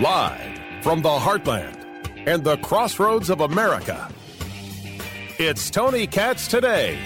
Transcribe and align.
Live 0.00 0.58
from 0.82 1.02
the 1.02 1.08
heartland 1.08 1.76
and 2.26 2.42
the 2.42 2.56
crossroads 2.58 3.30
of 3.30 3.40
America, 3.40 4.08
it's 5.38 5.70
Tony 5.70 6.06
Katz 6.06 6.48
today. 6.48 6.98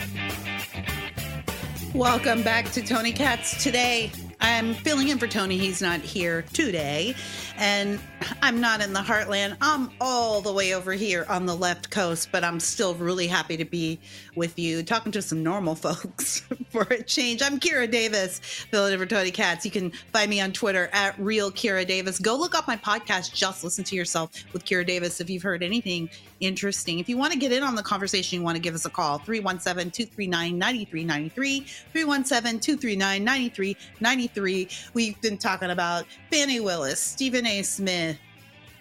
Welcome 1.94 2.42
back 2.42 2.70
to 2.72 2.82
Tony 2.82 3.12
Katz 3.12 3.62
today. 3.62 4.10
I'm 4.42 4.74
filling 4.74 5.08
in 5.08 5.18
for 5.18 5.28
Tony. 5.28 5.56
He's 5.56 5.80
not 5.80 6.00
here 6.00 6.42
today. 6.52 7.14
And 7.58 8.00
I'm 8.42 8.60
not 8.60 8.80
in 8.80 8.92
the 8.92 9.00
heartland. 9.00 9.56
I'm 9.60 9.90
all 10.00 10.40
the 10.40 10.52
way 10.52 10.74
over 10.74 10.92
here 10.92 11.24
on 11.28 11.46
the 11.46 11.54
left 11.54 11.90
coast, 11.90 12.30
but 12.32 12.42
I'm 12.42 12.58
still 12.58 12.94
really 12.96 13.28
happy 13.28 13.56
to 13.56 13.64
be 13.64 14.00
with 14.34 14.58
you, 14.58 14.82
talking 14.82 15.12
to 15.12 15.22
some 15.22 15.44
normal 15.44 15.74
folks 15.76 16.40
for 16.70 16.82
a 16.82 17.02
change. 17.04 17.40
I'm 17.40 17.60
Kira 17.60 17.88
Davis, 17.88 18.40
filling 18.40 18.92
in 18.94 18.98
for 18.98 19.06
Tony 19.06 19.30
Katz. 19.30 19.64
You 19.64 19.70
can 19.70 19.92
find 20.12 20.28
me 20.28 20.40
on 20.40 20.50
Twitter 20.50 20.90
at 20.92 21.16
Real 21.20 21.52
Kira 21.52 21.86
Davis. 21.86 22.18
Go 22.18 22.36
look 22.36 22.56
up 22.56 22.66
my 22.66 22.76
podcast, 22.76 23.32
Just 23.32 23.62
Listen 23.62 23.84
to 23.84 23.94
Yourself 23.94 24.32
with 24.52 24.64
Kira 24.64 24.84
Davis, 24.84 25.20
if 25.20 25.30
you've 25.30 25.44
heard 25.44 25.62
anything 25.62 26.10
interesting. 26.40 26.98
If 26.98 27.08
you 27.08 27.16
want 27.16 27.32
to 27.32 27.38
get 27.38 27.52
in 27.52 27.62
on 27.62 27.76
the 27.76 27.82
conversation, 27.82 28.40
you 28.40 28.44
want 28.44 28.56
to 28.56 28.62
give 28.62 28.74
us 28.74 28.84
a 28.84 28.90
call 28.90 29.18
317 29.18 29.92
239 29.92 30.58
9393. 30.58 31.60
317 31.92 32.60
239 32.60 33.24
9393. 33.24 34.31
We've 34.36 35.20
been 35.20 35.38
talking 35.38 35.70
about 35.70 36.06
Fani 36.30 36.60
Willis, 36.60 37.00
Stephen 37.00 37.46
A. 37.46 37.62
Smith, 37.62 38.18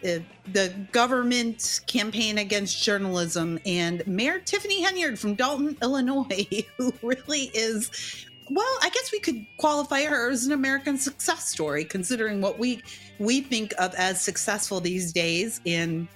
uh, 0.03 0.19
the 0.51 0.73
government 0.91 1.81
campaign 1.87 2.39
against 2.39 2.83
journalism, 2.83 3.59
and 3.65 4.05
Mayor 4.07 4.39
Tiffany 4.39 4.83
Henyard 4.83 5.17
from 5.17 5.35
Dolton, 5.35 5.77
Illinois, 5.81 6.47
who 6.77 6.93
really 7.03 7.51
is. 7.53 8.25
Well, 8.49 8.77
I 8.81 8.89
guess 8.89 9.11
we 9.11 9.19
could 9.19 9.45
qualify 9.57 10.03
her 10.03 10.29
as 10.29 10.45
an 10.45 10.51
American 10.51 10.97
success 10.97 11.49
story, 11.49 11.85
considering 11.85 12.41
what 12.41 12.59
we 12.59 12.81
we 13.19 13.41
think 13.41 13.73
of 13.77 13.93
as 13.95 14.21
successful 14.21 14.79
these 14.79 15.13
days 15.13 15.61
in 15.65 16.07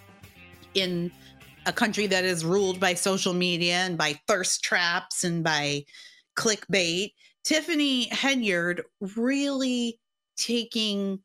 in 0.73 1.11
a 1.66 1.73
country 1.73 2.08
that 2.08 2.25
is 2.25 2.44
ruled 2.45 2.80
by 2.80 2.94
social 2.94 3.33
media 3.33 3.75
and 3.75 3.97
by 3.97 4.19
thirst 4.28 4.63
traps 4.63 5.23
and 5.23 5.44
by 5.44 5.83
clickbait. 6.36 7.13
Tiffany 7.45 8.09
Henyard 8.09 8.81
really 9.15 9.99
taking 10.35 11.19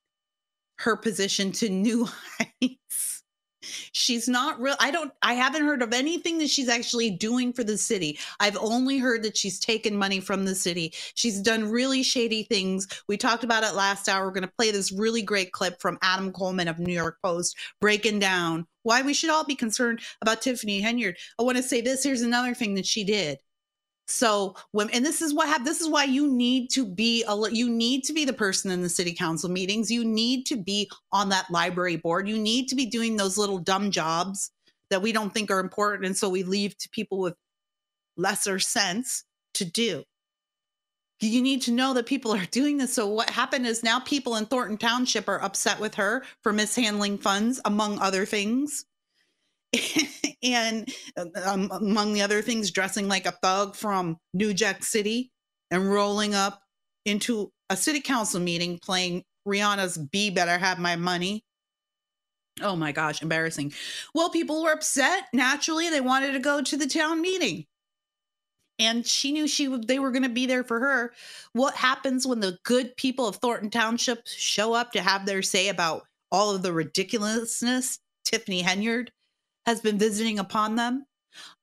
her 0.78 0.96
position 0.96 1.50
to 1.52 1.68
new 1.68 2.06
heights. 2.38 3.22
She's 3.92 4.28
not 4.28 4.58
real. 4.60 4.74
I 4.80 4.90
don't, 4.90 5.12
I 5.22 5.34
haven't 5.34 5.64
heard 5.64 5.82
of 5.82 5.92
anything 5.92 6.38
that 6.38 6.48
she's 6.48 6.68
actually 6.68 7.10
doing 7.10 7.52
for 7.52 7.62
the 7.62 7.76
city. 7.76 8.18
I've 8.38 8.56
only 8.56 8.98
heard 8.98 9.22
that 9.22 9.36
she's 9.36 9.60
taken 9.60 9.96
money 9.96 10.20
from 10.20 10.44
the 10.44 10.54
city. 10.54 10.94
She's 11.14 11.40
done 11.40 11.70
really 11.70 12.02
shady 12.02 12.42
things. 12.44 12.88
We 13.06 13.16
talked 13.16 13.44
about 13.44 13.64
it 13.64 13.74
last 13.74 14.08
hour. 14.08 14.24
We're 14.24 14.32
going 14.32 14.42
to 14.48 14.52
play 14.58 14.70
this 14.70 14.92
really 14.92 15.22
great 15.22 15.52
clip 15.52 15.80
from 15.80 15.98
Adam 16.02 16.32
Coleman 16.32 16.68
of 16.68 16.78
New 16.78 16.92
York 16.92 17.18
Post 17.22 17.56
breaking 17.80 18.18
down 18.18 18.66
why 18.82 19.02
we 19.02 19.12
should 19.12 19.30
all 19.30 19.44
be 19.44 19.56
concerned 19.56 20.00
about 20.22 20.40
Tiffany 20.40 20.80
Henyard. 20.82 21.16
I 21.38 21.42
want 21.42 21.58
to 21.58 21.62
say 21.62 21.82
this 21.82 22.02
here's 22.02 22.22
another 22.22 22.54
thing 22.54 22.74
that 22.74 22.86
she 22.86 23.04
did. 23.04 23.38
So 24.10 24.56
when 24.72 24.90
and 24.90 25.04
this 25.04 25.22
is 25.22 25.32
what 25.32 25.48
have 25.48 25.64
this 25.64 25.80
is 25.80 25.88
why 25.88 26.04
you 26.04 26.28
need 26.28 26.70
to 26.70 26.84
be 26.84 27.24
a 27.28 27.36
you 27.50 27.70
need 27.70 28.04
to 28.04 28.12
be 28.12 28.24
the 28.24 28.32
person 28.32 28.70
in 28.70 28.82
the 28.82 28.88
city 28.88 29.12
council 29.12 29.50
meetings. 29.50 29.90
You 29.90 30.04
need 30.04 30.46
to 30.46 30.56
be 30.56 30.90
on 31.12 31.28
that 31.28 31.50
library 31.50 31.96
board. 31.96 32.28
You 32.28 32.38
need 32.38 32.68
to 32.68 32.74
be 32.74 32.86
doing 32.86 33.16
those 33.16 33.38
little 33.38 33.58
dumb 33.58 33.90
jobs 33.90 34.50
that 34.90 35.02
we 35.02 35.12
don't 35.12 35.32
think 35.32 35.50
are 35.50 35.60
important 35.60 36.06
and 36.06 36.16
so 36.16 36.28
we 36.28 36.42
leave 36.42 36.76
to 36.78 36.88
people 36.90 37.18
with 37.18 37.34
lesser 38.16 38.58
sense 38.58 39.24
to 39.54 39.64
do. 39.64 40.04
You 41.20 41.42
need 41.42 41.62
to 41.62 41.72
know 41.72 41.94
that 41.94 42.06
people 42.06 42.32
are 42.32 42.46
doing 42.50 42.78
this. 42.78 42.94
So 42.94 43.06
what 43.06 43.30
happened 43.30 43.66
is 43.66 43.82
now 43.82 44.00
people 44.00 44.36
in 44.36 44.46
Thornton 44.46 44.78
Township 44.78 45.28
are 45.28 45.42
upset 45.42 45.78
with 45.78 45.94
her 45.94 46.24
for 46.42 46.52
mishandling 46.52 47.18
funds 47.18 47.60
among 47.64 47.98
other 47.98 48.26
things. 48.26 48.86
and 50.42 50.88
um, 51.44 51.70
among 51.70 52.12
the 52.12 52.22
other 52.22 52.42
things, 52.42 52.70
dressing 52.70 53.08
like 53.08 53.26
a 53.26 53.32
thug 53.42 53.76
from 53.76 54.16
New 54.34 54.52
Jack 54.54 54.84
City 54.84 55.30
and 55.70 55.90
rolling 55.90 56.34
up 56.34 56.60
into 57.04 57.50
a 57.68 57.76
city 57.76 58.00
council 58.00 58.40
meeting 58.40 58.78
playing 58.82 59.22
Rihanna's 59.46 59.96
Be 59.96 60.30
Better 60.30 60.58
Have 60.58 60.78
My 60.78 60.96
Money. 60.96 61.44
Oh 62.60 62.76
my 62.76 62.92
gosh, 62.92 63.22
embarrassing. 63.22 63.72
Well, 64.14 64.30
people 64.30 64.62
were 64.62 64.72
upset. 64.72 65.24
Naturally, 65.32 65.88
they 65.88 66.00
wanted 66.00 66.32
to 66.32 66.40
go 66.40 66.60
to 66.60 66.76
the 66.76 66.86
town 66.86 67.20
meeting. 67.20 67.64
And 68.78 69.06
she 69.06 69.32
knew 69.32 69.46
she 69.46 69.66
they 69.86 69.98
were 69.98 70.10
going 70.10 70.22
to 70.22 70.30
be 70.30 70.46
there 70.46 70.64
for 70.64 70.80
her. 70.80 71.12
What 71.52 71.74
happens 71.74 72.26
when 72.26 72.40
the 72.40 72.58
good 72.64 72.96
people 72.96 73.28
of 73.28 73.36
Thornton 73.36 73.70
Township 73.70 74.26
show 74.26 74.72
up 74.72 74.92
to 74.92 75.02
have 75.02 75.26
their 75.26 75.42
say 75.42 75.68
about 75.68 76.02
all 76.32 76.54
of 76.54 76.62
the 76.62 76.72
ridiculousness 76.72 77.98
Tiffany 78.24 78.62
Henyard 78.62 79.08
has 79.66 79.80
been 79.80 79.98
visiting 79.98 80.38
upon 80.38 80.76
them. 80.76 81.06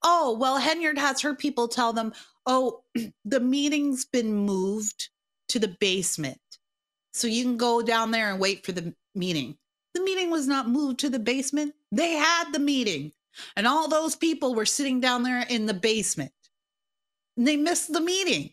Oh, 0.03 0.37
well, 0.39 0.59
Henyard 0.59 0.97
has 0.97 1.21
her 1.21 1.35
people 1.35 1.67
tell 1.67 1.93
them, 1.93 2.13
oh, 2.45 2.83
the 3.25 3.39
meeting's 3.39 4.05
been 4.05 4.33
moved 4.33 5.09
to 5.49 5.59
the 5.59 5.75
basement. 5.79 6.39
So 7.13 7.27
you 7.27 7.43
can 7.43 7.57
go 7.57 7.81
down 7.81 8.11
there 8.11 8.31
and 8.31 8.39
wait 8.39 8.65
for 8.65 8.71
the 8.71 8.93
meeting. 9.15 9.57
The 9.93 10.01
meeting 10.01 10.29
was 10.29 10.47
not 10.47 10.69
moved 10.69 10.99
to 10.99 11.09
the 11.09 11.19
basement. 11.19 11.73
They 11.91 12.11
had 12.11 12.51
the 12.51 12.59
meeting. 12.59 13.11
And 13.55 13.67
all 13.67 13.87
those 13.87 14.15
people 14.15 14.55
were 14.55 14.65
sitting 14.65 14.99
down 14.99 15.23
there 15.23 15.45
in 15.49 15.65
the 15.65 15.73
basement. 15.73 16.31
And 17.35 17.47
they 17.47 17.55
missed 17.55 17.91
the 17.91 18.01
meeting. 18.01 18.51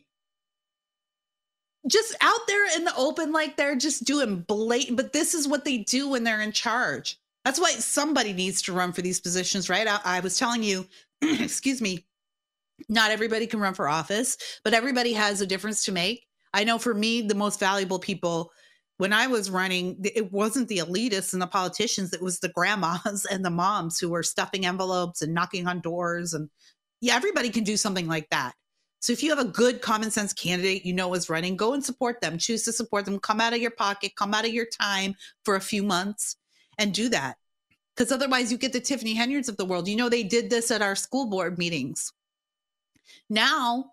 Just 1.87 2.15
out 2.23 2.47
there 2.47 2.77
in 2.77 2.85
the 2.85 2.97
open, 2.97 3.33
like 3.33 3.57
they're 3.57 3.77
just 3.77 4.05
doing 4.05 4.41
blatant, 4.41 4.97
but 4.97 5.13
this 5.13 5.35
is 5.35 5.47
what 5.47 5.67
they 5.67 5.79
do 5.79 6.09
when 6.09 6.25
they're 6.25 6.41
in 6.41 6.53
charge. 6.53 7.19
That's 7.45 7.61
why 7.61 7.73
somebody 7.73 8.33
needs 8.33 8.63
to 8.63 8.73
run 8.73 8.93
for 8.93 9.03
these 9.03 9.21
positions, 9.21 9.69
right? 9.69 9.87
I, 9.87 10.01
I 10.05 10.21
was 10.21 10.39
telling 10.39 10.63
you, 10.63 10.87
excuse 11.23 11.81
me, 11.81 12.07
not 12.89 13.11
everybody 13.11 13.47
can 13.47 13.61
run 13.61 13.75
for 13.75 13.89
office, 13.89 14.37
but 14.65 14.75
everybody 14.75 15.13
has 15.13 15.41
a 15.41 15.47
difference 15.47 15.85
to 15.85 15.93
make. 15.93 16.27
I 16.53 16.65
know 16.65 16.79
for 16.79 16.95
me, 16.95 17.23
the 17.23 17.35
most 17.35 17.61
valuable 17.61 17.99
people 17.99 18.51
when 18.99 19.13
I 19.13 19.27
was 19.27 19.51
running, 19.51 19.99
it 20.05 20.33
wasn't 20.33 20.69
the 20.69 20.79
elitists 20.79 21.33
and 21.33 21.43
the 21.43 21.47
politicians, 21.47 22.13
it 22.13 22.23
was 22.23 22.39
the 22.39 22.49
grandmas 22.49 23.25
and 23.31 23.45
the 23.45 23.51
moms 23.51 23.99
who 23.99 24.09
were 24.09 24.23
stuffing 24.23 24.67
envelopes 24.67 25.21
and 25.21 25.35
knocking 25.35 25.67
on 25.67 25.81
doors. 25.81 26.33
And 26.33 26.49
yeah, 27.01 27.17
everybody 27.17 27.51
can 27.51 27.65
do 27.65 27.77
something 27.77 28.07
like 28.07 28.31
that. 28.31 28.53
So 29.01 29.13
if 29.13 29.23
you 29.23 29.31
have 29.31 29.45
a 29.45 29.51
good 29.51 29.83
common 29.83 30.11
sense 30.11 30.33
candidate 30.33 30.87
you 30.87 30.95
know 30.95 31.13
is 31.15 31.29
running, 31.29 31.57
go 31.57 31.75
and 31.75 31.85
support 31.85 32.21
them. 32.21 32.39
Choose 32.39 32.63
to 32.65 32.73
support 32.73 33.05
them. 33.05 33.19
Come 33.19 33.41
out 33.41 33.53
of 33.53 33.61
your 33.61 33.73
pocket, 33.73 34.13
come 34.17 34.33
out 34.33 34.47
of 34.47 34.55
your 34.55 34.67
time 34.67 35.15
for 35.45 35.57
a 35.57 35.61
few 35.61 35.83
months 35.83 36.37
and 36.79 36.93
do 36.93 37.09
that. 37.11 37.37
Because 37.95 38.11
otherwise, 38.11 38.51
you 38.51 38.59
get 38.59 38.73
the 38.73 38.81
Tiffany 38.81 39.15
Henyards 39.15 39.49
of 39.49 39.57
the 39.57 39.65
world. 39.65 39.87
You 39.87 39.97
know, 39.97 40.09
they 40.09 40.25
did 40.25 40.51
this 40.51 40.71
at 40.71 40.83
our 40.83 40.97
school 40.97 41.27
board 41.27 41.59
meetings. 41.59 42.13
Now, 43.31 43.93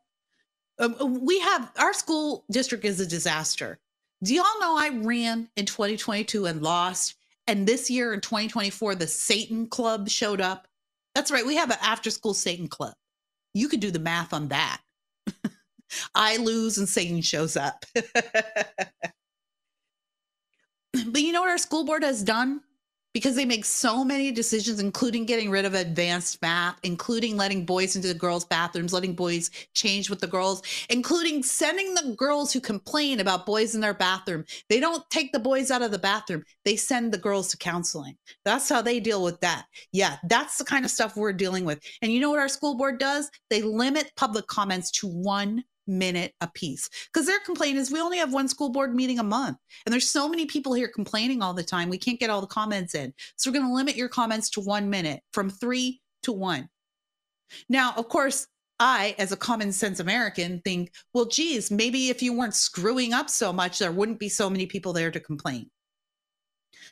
um, 0.80 0.96
uh, 1.00 1.06
we 1.06 1.40
have 1.40 1.72
our 1.78 1.94
school 1.94 2.44
district 2.50 2.86
is 2.86 3.00
a 3.00 3.06
disaster. 3.06 3.80
Do 4.24 4.34
y'all 4.34 4.60
know 4.60 4.78
I 4.78 4.90
ran 5.04 5.50
in 5.56 5.66
2022 5.66 6.46
and 6.46 6.62
lost? 6.62 7.16
And 7.48 7.68
this 7.68 7.90
year 7.90 8.14
in 8.14 8.22
2024, 8.22 8.96
the 8.96 9.08
Satan 9.08 9.68
Club 9.68 10.10
showed 10.10 10.42
up. 10.42 10.68
That's 11.16 11.32
right. 11.32 11.46
We 11.46 11.56
have 11.56 11.70
an 11.70 11.78
after 11.82 12.10
school 12.10 12.34
Satan 12.34 12.68
Club. 12.68 12.94
You 13.54 13.68
could 13.68 13.80
do 13.80 13.92
the 13.92 14.00
math 14.00 14.34
on 14.34 14.48
that. 14.50 14.82
I 16.16 16.38
lose 16.38 16.78
and 16.78 16.88
Satan 16.88 17.22
shows 17.22 17.58
up. 17.58 17.86
but 17.94 18.06
you 20.94 21.32
know 21.32 21.42
what 21.42 21.50
our 21.50 21.58
school 21.58 21.84
board 21.84 22.04
has 22.04 22.24
done? 22.24 22.62
Because 23.14 23.36
they 23.36 23.46
make 23.46 23.66
so 23.66 24.04
many 24.04 24.32
decisions, 24.32 24.80
including 24.80 25.26
getting 25.26 25.50
rid 25.50 25.66
of 25.66 25.74
advanced 25.74 26.42
math, 26.42 26.78
including 26.84 27.38
letting 27.38 27.66
boys 27.66 27.96
into 27.96 28.08
the 28.08 28.14
girls' 28.14 28.46
bathrooms, 28.46 28.94
letting 28.94 29.14
boys 29.14 29.52
change 29.74 30.10
with 30.10 30.20
the 30.20 30.28
girls, 30.28 30.62
including 30.90 31.44
sending 31.44 31.94
the 31.94 32.16
girls 32.18 32.54
who 32.54 32.60
complain 32.60 33.20
about 33.20 33.46
boys 33.46 33.76
in 33.76 33.82
their 33.82 33.94
bathroom. 33.94 34.46
They 34.70 34.80
don't 34.80 35.08
take 35.10 35.32
the 35.32 35.40
boys 35.40 35.72
out 35.72 35.82
of 35.82 35.92
the 35.92 36.00
bathroom, 36.00 36.44
they 36.66 36.76
send 36.76 37.12
the 37.12 37.18
girls 37.18 37.50
to 37.50 37.58
counseling. 37.58 38.18
That's 38.46 38.70
how 38.70 38.82
they 38.82 39.00
deal 39.00 39.24
with 39.24 39.40
that. 39.42 39.66
Yeah, 39.92 40.18
that's 40.28 40.58
the 40.58 40.66
kind 40.66 40.86
of 40.86 40.92
stuff 40.92 41.16
we're 41.16 41.34
dealing 41.34 41.66
with. 41.66 41.80
And 42.02 42.12
you 42.12 42.20
know 42.20 42.30
what 42.30 42.40
our 42.40 42.48
school 42.48 42.76
board 42.78 43.00
does? 43.00 43.30
They 43.50 43.62
limit 43.62 44.12
public 44.16 44.48
comments 44.48 44.92
to 44.92 45.08
one 45.08 45.64
minute 45.88 46.34
a 46.42 46.48
piece 46.48 46.90
because 47.12 47.28
their 47.28 47.40
complaint 47.40 47.78
is 47.78 47.92
we 47.92 48.00
only 48.00 48.18
have 48.18 48.34
one 48.34 48.48
school 48.48 48.70
board 48.70 48.96
meeting 48.96 49.20
a 49.20 49.24
month. 49.24 49.58
And 49.86 49.94
there's 49.94 50.10
so 50.10 50.28
many 50.30 50.46
people 50.46 50.74
here 50.74 50.88
complaining 50.88 51.42
all 51.42 51.54
the 51.54 51.64
time 51.64 51.90
we 51.90 51.98
can't 51.98 52.20
get 52.20 52.30
all 52.30 52.42
the 52.42 52.48
comments 52.48 52.96
in. 52.96 53.14
So 53.36 53.50
we're 53.50 53.58
going 53.60 53.68
to 53.68 53.74
limit 53.74 53.96
your 53.96 54.10
comments 54.10 54.50
to 54.52 54.62
one 54.62 54.90
minute 54.90 55.22
from 55.34 55.50
three 55.50 56.02
to 56.24 56.32
one. 56.32 56.70
Now 57.70 57.94
of 57.98 58.08
course 58.08 58.48
i 58.80 59.14
as 59.20 59.32
a 59.32 59.38
common 59.38 59.72
sense 59.72 60.00
american 60.00 60.60
think 60.66 60.92
well 61.14 61.26
geez 61.26 61.70
maybe 61.70 62.10
if 62.10 62.24
you 62.24 62.34
weren't 62.34 62.56
screwing 62.56 63.14
up 63.14 63.30
so 63.30 63.54
much 63.54 63.78
there 63.78 63.92
wouldn't 63.92 64.18
be 64.18 64.30
so 64.30 64.50
many 64.50 64.66
people 64.66 64.92
there 64.94 65.12
to 65.12 65.20
complain. 65.20 65.70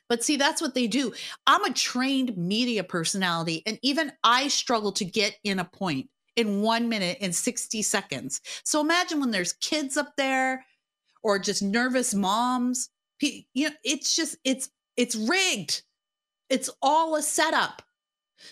But 0.07 0.23
see, 0.23 0.37
that's 0.37 0.61
what 0.61 0.73
they 0.73 0.87
do. 0.87 1.13
I'm 1.45 1.63
a 1.65 1.73
trained 1.73 2.37
media 2.37 2.83
personality, 2.83 3.63
and 3.65 3.79
even 3.81 4.11
I 4.23 4.47
struggle 4.47 4.91
to 4.93 5.05
get 5.05 5.35
in 5.43 5.59
a 5.59 5.65
point 5.65 6.09
in 6.39 6.61
one 6.61 6.87
minute 6.87 7.17
and 7.19 7.35
60 7.35 7.81
seconds. 7.81 8.39
So 8.63 8.79
imagine 8.79 9.19
when 9.19 9.31
there's 9.31 9.53
kids 9.53 9.97
up 9.97 10.13
there 10.15 10.65
or 11.21 11.37
just 11.37 11.61
nervous 11.61 12.13
moms. 12.13 12.89
You 13.19 13.69
know, 13.69 13.75
it's 13.83 14.15
just, 14.15 14.37
it's, 14.45 14.69
it's 14.95 15.15
rigged. 15.15 15.83
It's 16.49 16.69
all 16.81 17.17
a 17.17 17.21
setup. 17.21 17.81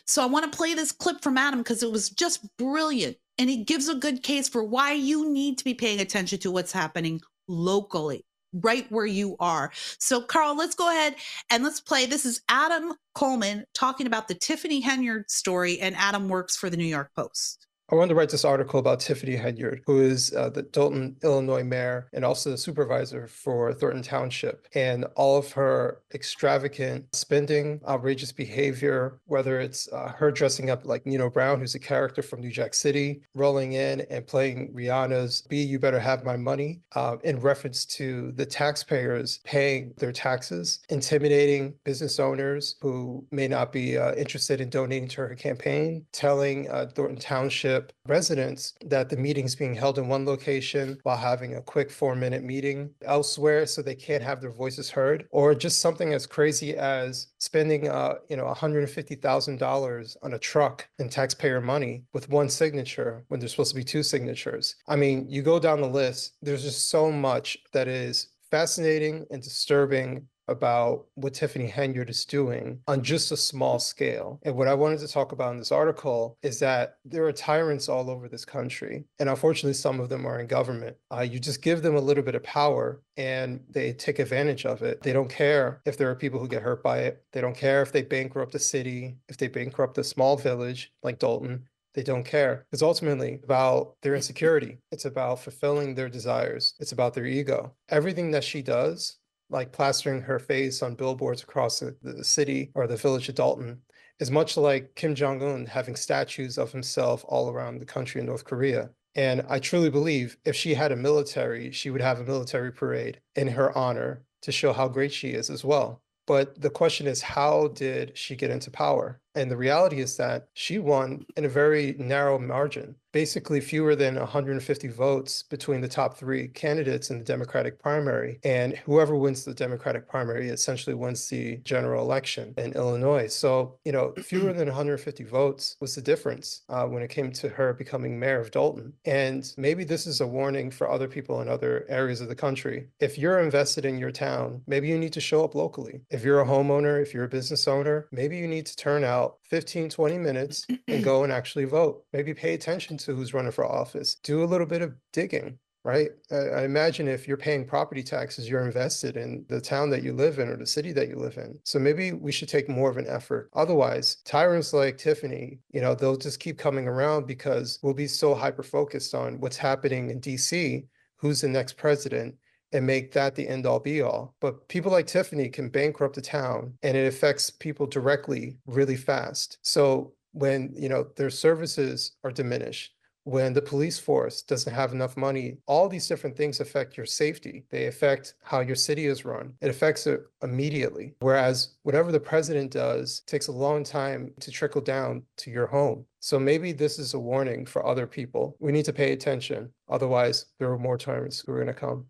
So 0.05 0.21
I 0.21 0.25
want 0.25 0.51
to 0.51 0.55
play 0.55 0.73
this 0.73 0.91
clip 0.91 1.21
from 1.21 1.37
Adam 1.37 1.59
because 1.59 1.81
it 1.81 1.91
was 1.91 2.09
just 2.09 2.45
brilliant. 2.57 3.15
And 3.37 3.49
he 3.49 3.63
gives 3.63 3.87
a 3.87 3.95
good 3.95 4.21
case 4.21 4.49
for 4.49 4.63
why 4.63 4.91
you 4.91 5.31
need 5.31 5.57
to 5.59 5.63
be 5.63 5.73
paying 5.73 6.01
attention 6.01 6.39
to 6.39 6.51
what's 6.51 6.73
happening 6.73 7.21
locally, 7.47 8.25
right 8.51 8.91
where 8.91 9.05
you 9.05 9.37
are. 9.39 9.71
So, 9.99 10.21
Carl, 10.21 10.57
let's 10.57 10.75
go 10.75 10.89
ahead 10.89 11.15
and 11.49 11.63
let's 11.63 11.79
play. 11.79 12.05
This 12.05 12.25
is 12.25 12.41
Adam 12.49 12.95
Coleman 13.15 13.63
talking 13.73 14.07
about 14.07 14.27
the 14.27 14.35
Tiffany 14.35 14.81
Henyard 14.81 15.29
story, 15.29 15.79
and 15.79 15.95
Adam 15.95 16.27
works 16.27 16.57
for 16.57 16.69
the 16.69 16.77
New 16.77 16.83
York 16.83 17.11
Post. 17.15 17.66
I 17.89 17.95
wanted 17.95 18.09
to 18.09 18.15
write 18.15 18.29
this 18.29 18.43
article 18.43 18.81
about 18.81 18.99
Tiffany 18.99 19.37
Henyard, 19.37 19.79
who 19.85 20.01
is 20.01 20.33
uh, 20.33 20.49
the 20.49 20.63
Dolton, 20.63 21.15
Illinois 21.23 21.63
mayor 21.63 22.09
and 22.11 22.25
also 22.25 22.49
the 22.49 22.57
supervisor 22.57 23.27
for 23.27 23.73
Thornton 23.73 24.01
Township. 24.01 24.67
And 24.75 25.05
all 25.15 25.37
of 25.37 25.53
her 25.53 26.01
extravagant 26.13 27.15
spending, 27.15 27.79
outrageous 27.87 28.33
behavior, 28.33 29.21
whether 29.27 29.61
it's 29.61 29.87
uh, 29.93 30.11
her 30.17 30.31
dressing 30.33 30.69
up 30.69 30.85
like 30.85 31.05
Nino 31.05 31.29
Brown, 31.29 31.61
who's 31.61 31.75
a 31.75 31.79
character 31.79 32.21
from 32.21 32.41
New 32.41 32.51
Jack 32.51 32.73
City, 32.73 33.21
rolling 33.33 33.73
in 33.73 34.01
and 34.09 34.27
playing 34.27 34.73
Rihanna's 34.73 35.43
Be 35.43 35.59
You 35.59 35.79
Better 35.79 35.99
Have 35.99 36.25
My 36.25 36.35
Money 36.35 36.81
uh, 36.93 37.15
in 37.23 37.39
reference 37.39 37.85
to 37.85 38.33
the 38.33 38.45
taxpayers 38.45 39.39
paying 39.45 39.93
their 39.97 40.11
taxes, 40.11 40.81
intimidating 40.89 41.73
business 41.85 42.19
owners 42.19 42.75
who 42.81 43.25
may 43.31 43.47
not 43.47 43.71
be 43.71 43.97
uh, 43.97 44.13
interested 44.15 44.59
in 44.59 44.69
donating 44.69 45.07
to 45.07 45.21
her 45.21 45.35
campaign, 45.35 46.05
telling 46.11 46.69
uh, 46.69 46.87
Thornton 46.93 47.17
Township 47.17 47.76
residents 48.05 48.73
that 48.85 49.09
the 49.09 49.17
meeting's 49.17 49.55
being 49.55 49.75
held 49.75 49.97
in 49.97 50.07
one 50.07 50.25
location 50.25 50.99
while 51.03 51.17
having 51.17 51.55
a 51.55 51.61
quick 51.61 51.91
four 51.91 52.15
minute 52.15 52.43
meeting 52.43 52.89
elsewhere 53.03 53.65
so 53.65 53.81
they 53.81 53.95
can't 53.95 54.23
have 54.23 54.41
their 54.41 54.51
voices 54.51 54.89
heard, 54.89 55.27
or 55.31 55.55
just 55.55 55.81
something 55.81 56.13
as 56.13 56.25
crazy 56.25 56.75
as 56.75 57.27
spending, 57.39 57.87
uh, 57.87 58.15
you 58.29 58.37
know, 58.37 58.45
$150,000 58.45 60.17
on 60.23 60.33
a 60.33 60.39
truck 60.39 60.87
in 60.99 61.09
taxpayer 61.09 61.61
money 61.61 62.03
with 62.13 62.29
one 62.29 62.49
signature 62.49 63.23
when 63.27 63.39
there's 63.39 63.51
supposed 63.51 63.71
to 63.71 63.75
be 63.75 63.83
two 63.83 64.03
signatures. 64.03 64.75
I 64.87 64.95
mean, 64.95 65.25
you 65.29 65.41
go 65.41 65.59
down 65.59 65.81
the 65.81 65.87
list, 65.87 66.37
there's 66.41 66.63
just 66.63 66.89
so 66.89 67.11
much 67.11 67.57
that 67.73 67.87
is 67.87 68.29
fascinating 68.49 69.25
and 69.31 69.41
disturbing 69.41 70.27
about 70.47 71.05
what 71.15 71.33
Tiffany 71.33 71.69
Henyard 71.69 72.09
is 72.09 72.25
doing 72.25 72.79
on 72.87 73.03
just 73.03 73.31
a 73.31 73.37
small 73.37 73.79
scale. 73.79 74.39
And 74.43 74.55
what 74.55 74.67
I 74.67 74.73
wanted 74.73 74.99
to 74.99 75.07
talk 75.07 75.31
about 75.31 75.51
in 75.51 75.57
this 75.57 75.71
article 75.71 76.37
is 76.41 76.59
that 76.59 76.97
there 77.05 77.25
are 77.25 77.31
tyrants 77.31 77.89
all 77.89 78.09
over 78.09 78.27
this 78.27 78.45
country. 78.45 79.05
And 79.19 79.29
unfortunately, 79.29 79.73
some 79.73 79.99
of 79.99 80.09
them 80.09 80.25
are 80.25 80.39
in 80.39 80.47
government. 80.47 80.97
Uh, 81.11 81.21
you 81.21 81.39
just 81.39 81.61
give 81.61 81.81
them 81.81 81.95
a 81.95 82.01
little 82.01 82.23
bit 82.23 82.35
of 82.35 82.43
power 82.43 83.01
and 83.17 83.63
they 83.69 83.93
take 83.93 84.19
advantage 84.19 84.65
of 84.65 84.83
it. 84.83 85.01
They 85.01 85.13
don't 85.13 85.29
care 85.29 85.81
if 85.85 85.97
there 85.97 86.09
are 86.09 86.15
people 86.15 86.39
who 86.39 86.47
get 86.47 86.61
hurt 86.61 86.83
by 86.83 86.99
it. 86.99 87.23
They 87.33 87.41
don't 87.41 87.57
care 87.57 87.81
if 87.81 87.91
they 87.91 88.03
bankrupt 88.03 88.55
a 88.55 88.59
city, 88.59 89.17
if 89.27 89.37
they 89.37 89.47
bankrupt 89.47 89.97
a 89.97 90.03
small 90.03 90.37
village 90.37 90.91
like 91.03 91.19
Dolton 91.19 91.67
They 91.93 92.03
don't 92.03 92.23
care. 92.23 92.67
It's 92.71 92.83
ultimately 92.83 93.39
about 93.43 93.95
their 94.03 94.13
insecurity. 94.15 94.77
It's 94.91 95.05
about 95.05 95.39
fulfilling 95.41 95.95
their 95.95 96.09
desires. 96.09 96.75
It's 96.79 96.91
about 96.91 97.15
their 97.15 97.25
ego. 97.25 97.73
Everything 97.89 98.31
that 98.31 98.43
she 98.43 98.61
does 98.61 99.17
like 99.49 99.71
plastering 99.71 100.21
her 100.21 100.39
face 100.39 100.81
on 100.81 100.95
billboards 100.95 101.43
across 101.43 101.79
the, 101.79 101.95
the 102.01 102.23
city 102.23 102.71
or 102.75 102.87
the 102.87 102.97
village 102.97 103.29
of 103.29 103.35
Dolton 103.35 103.81
is 104.19 104.31
much 104.31 104.57
like 104.57 104.95
Kim 104.95 105.15
Jong 105.15 105.41
un 105.41 105.65
having 105.65 105.95
statues 105.95 106.57
of 106.57 106.71
himself 106.71 107.23
all 107.27 107.49
around 107.49 107.79
the 107.79 107.85
country 107.85 108.19
in 108.19 108.27
North 108.27 108.45
Korea. 108.45 108.89
And 109.15 109.43
I 109.49 109.59
truly 109.59 109.89
believe 109.89 110.37
if 110.45 110.55
she 110.55 110.73
had 110.73 110.91
a 110.91 110.95
military, 110.95 111.71
she 111.71 111.89
would 111.89 112.01
have 112.01 112.19
a 112.19 112.23
military 112.23 112.71
parade 112.71 113.19
in 113.35 113.47
her 113.47 113.75
honor 113.77 114.23
to 114.43 114.51
show 114.51 114.73
how 114.73 114.87
great 114.87 115.11
she 115.11 115.29
is 115.29 115.49
as 115.49 115.63
well. 115.63 116.01
But 116.27 116.59
the 116.59 116.69
question 116.69 117.07
is, 117.07 117.21
how 117.21 117.69
did 117.69 118.17
she 118.17 118.35
get 118.35 118.51
into 118.51 118.69
power? 118.69 119.21
And 119.37 119.51
the 119.51 119.57
reality 119.57 119.99
is 119.99 120.17
that 120.17 120.47
she 120.53 120.79
won 120.79 121.25
in 121.37 121.45
a 121.45 121.49
very 121.49 121.95
narrow 121.99 122.39
margin, 122.39 122.95
basically 123.11 123.61
fewer 123.61 123.95
than 123.95 124.15
150 124.15 124.87
votes 124.87 125.43
between 125.43 125.79
the 125.79 125.87
top 125.87 126.17
three 126.17 126.47
candidates 126.47 127.11
in 127.11 127.19
the 127.19 127.23
Democratic 127.23 127.79
primary. 127.79 128.39
And 128.43 128.75
whoever 128.77 129.15
wins 129.15 129.45
the 129.45 129.53
Democratic 129.53 130.07
primary 130.07 130.49
essentially 130.49 130.95
wins 130.95 131.29
the 131.29 131.57
general 131.57 132.03
election 132.03 132.55
in 132.57 132.73
Illinois. 132.73 133.27
So, 133.27 133.77
you 133.85 133.91
know, 133.91 134.13
fewer 134.23 134.53
than 134.53 134.67
150 134.67 135.23
votes 135.23 135.77
was 135.79 135.93
the 135.93 136.01
difference 136.01 136.63
uh, 136.69 136.85
when 136.85 137.03
it 137.03 137.09
came 137.09 137.31
to 137.33 137.49
her 137.49 137.73
becoming 137.73 138.19
mayor 138.19 138.39
of 138.39 138.49
Dolton. 138.49 138.93
And 139.05 139.53
maybe 139.55 139.83
this 139.83 140.07
is 140.07 140.21
a 140.21 140.27
warning 140.27 140.71
for 140.71 140.89
other 140.89 141.07
people 141.07 141.41
in 141.41 141.47
other 141.47 141.85
areas 141.89 142.21
of 142.21 142.27
the 142.27 142.35
country. 142.35 142.87
If 142.99 143.19
you're 143.19 143.39
invested 143.39 143.85
in 143.85 143.99
your 143.99 144.11
town, 144.11 144.63
maybe 144.65 144.87
you 144.87 144.97
need 144.97 145.13
to 145.13 145.21
show 145.21 145.43
up 145.43 145.53
locally. 145.53 146.01
If 146.09 146.23
you're 146.23 146.41
a 146.41 146.45
homeowner, 146.45 146.99
if 147.01 147.13
you're 147.13 147.25
a 147.25 147.29
business 147.29 147.67
owner, 147.67 148.07
maybe 148.11 148.37
you 148.37 148.47
need 148.47 148.65
to 148.65 148.75
turn 148.75 149.03
out 149.03 149.26
15, 149.43 149.89
20 149.89 150.17
minutes 150.17 150.65
and 150.87 151.03
go 151.03 151.23
and 151.23 151.31
actually 151.31 151.65
vote. 151.65 152.03
Maybe 152.13 152.33
pay 152.33 152.53
attention 152.53 152.97
to 152.99 153.15
who's 153.15 153.33
running 153.33 153.51
for 153.51 153.65
office. 153.65 154.15
Do 154.15 154.43
a 154.43 154.45
little 154.45 154.67
bit 154.67 154.81
of 154.81 154.93
digging, 155.13 155.59
right? 155.83 156.09
I, 156.31 156.63
imagine 156.63 157.07
if 157.07 157.27
you're 157.27 157.37
paying 157.37 157.65
property 157.65 158.03
taxes, 158.03 158.49
you're 158.49 158.65
invested 158.65 159.17
in 159.17 159.45
the 159.47 159.61
town 159.61 159.89
that 159.91 160.03
you 160.03 160.13
live 160.13 160.39
in 160.39 160.49
or 160.49 160.57
the 160.57 160.65
city 160.65 160.91
that 160.93 161.07
you 161.07 161.15
live 161.15 161.37
in. 161.37 161.59
So 161.63 161.79
maybe 161.79 162.11
we 162.11 162.31
should 162.31 162.49
take 162.49 162.69
more 162.69 162.89
of 162.89 162.97
an 162.97 163.07
effort. 163.07 163.49
Otherwise, 163.53 164.17
tyrants 164.25 164.73
like 164.73 164.97
Tiffany, 164.97 165.59
you 165.71 165.81
know, 165.81 165.95
they'll 165.95 166.17
just 166.17 166.39
keep 166.39 166.57
coming 166.57 166.87
around 166.87 167.27
because 167.27 167.79
we'll 167.81 167.93
be 167.93 168.07
so 168.07 168.35
hyper 168.35 168.63
focused 168.63 169.15
on 169.15 169.39
what's 169.39 169.57
happening 169.57 170.09
in 170.09 170.19
DC, 170.19 170.85
who's 171.17 171.41
the 171.41 171.47
next 171.47 171.77
president 171.77 172.35
and 172.71 172.85
make 172.85 173.11
that 173.13 173.35
the 173.35 173.47
end 173.47 173.65
all 173.65 173.79
be 173.79 174.01
all. 174.01 174.35
But 174.41 174.67
people 174.67 174.91
like 174.91 175.07
Tiffany 175.07 175.49
can 175.49 175.69
bankrupt 175.69 176.17
a 176.17 176.21
town 176.21 176.73
and 176.83 176.95
it 176.97 177.07
affects 177.07 177.49
people 177.49 177.85
directly 177.87 178.57
really 178.65 178.97
fast. 178.97 179.57
So 179.61 180.13
when, 180.33 180.73
you 180.75 180.89
know, 180.89 181.07
their 181.15 181.29
services 181.29 182.15
are 182.23 182.31
diminished, 182.31 182.93
when 183.27 183.51
the 183.51 183.61
police 183.61 183.99
force 183.99 184.41
doesn't 184.41 184.73
have 184.73 184.93
enough 184.93 185.17
money, 185.17 185.57
all 185.65 185.89
these 185.89 186.07
different 186.07 186.37
things 186.37 186.61
affect 186.61 186.95
your 186.95 187.05
safety. 187.05 187.65
They 187.69 187.87
affect 187.87 188.35
how 188.41 188.61
your 188.61 188.77
city 188.77 189.07
is 189.07 189.25
run. 189.25 189.53
It 189.59 189.69
affects 189.69 190.07
it 190.07 190.21
immediately. 190.43 191.13
Whereas 191.19 191.75
whatever 191.83 192.13
the 192.13 192.21
president 192.21 192.71
does 192.71 193.23
takes 193.27 193.47
a 193.47 193.51
long 193.51 193.83
time 193.83 194.31
to 194.39 194.49
trickle 194.49 194.79
down 194.79 195.23
to 195.39 195.51
your 195.51 195.67
home. 195.67 196.05
So 196.21 196.39
maybe 196.39 196.71
this 196.71 196.99
is 196.99 197.15
a 197.15 197.19
warning 197.19 197.65
for 197.65 197.85
other 197.85 198.07
people. 198.07 198.55
We 198.61 198.71
need 198.71 198.85
to 198.85 198.93
pay 198.93 199.11
attention. 199.11 199.73
Otherwise, 199.89 200.45
there 200.57 200.71
are 200.71 200.79
more 200.79 200.97
tyrants 200.97 201.41
who 201.41 201.51
are 201.51 201.55
going 201.55 201.67
to 201.67 201.73
come 201.73 202.05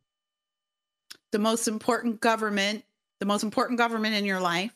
the 1.32 1.40
most 1.40 1.68
important 1.68 2.20
government, 2.22 2.84
the 3.20 3.26
most 3.26 3.44
important 3.44 3.78
government 3.78 4.16
in 4.16 4.26
your 4.26 4.40
life 4.40 4.74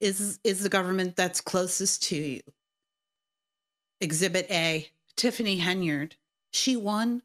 is 0.00 0.38
is 0.44 0.62
the 0.62 0.68
government 0.68 1.16
that's 1.16 1.40
closest 1.40 2.02
to 2.04 2.16
you. 2.16 2.40
Exhibit 4.00 4.46
A, 4.50 4.88
Tiffany 5.16 5.58
Henyard. 5.58 6.12
She 6.52 6.76
won 6.76 7.22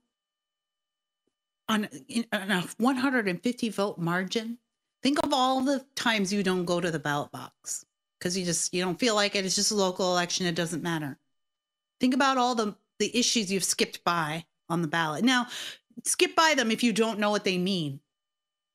on, 1.67 1.87
on 2.31 2.51
a 2.51 2.63
150 2.77 3.69
vote 3.69 3.97
margin. 3.97 4.57
Think 5.03 5.23
of 5.23 5.33
all 5.33 5.61
the 5.61 5.85
times 5.95 6.31
you 6.31 6.43
don't 6.43 6.65
go 6.65 6.79
to 6.79 6.91
the 6.91 6.99
ballot 6.99 7.31
box 7.31 7.85
because 8.19 8.37
you 8.37 8.45
just 8.45 8.73
you 8.73 8.83
don't 8.83 8.99
feel 8.99 9.15
like 9.15 9.35
it. 9.35 9.45
It's 9.45 9.55
just 9.55 9.71
a 9.71 9.75
local 9.75 10.11
election. 10.11 10.45
It 10.45 10.55
doesn't 10.55 10.83
matter. 10.83 11.17
Think 11.99 12.13
about 12.13 12.37
all 12.37 12.55
the 12.55 12.75
the 12.99 13.17
issues 13.17 13.51
you've 13.51 13.63
skipped 13.63 14.03
by 14.03 14.45
on 14.69 14.81
the 14.81 14.87
ballot. 14.87 15.25
Now, 15.25 15.47
skip 16.03 16.35
by 16.35 16.53
them 16.55 16.71
if 16.71 16.83
you 16.83 16.93
don't 16.93 17.19
know 17.19 17.31
what 17.31 17.43
they 17.43 17.57
mean 17.57 17.99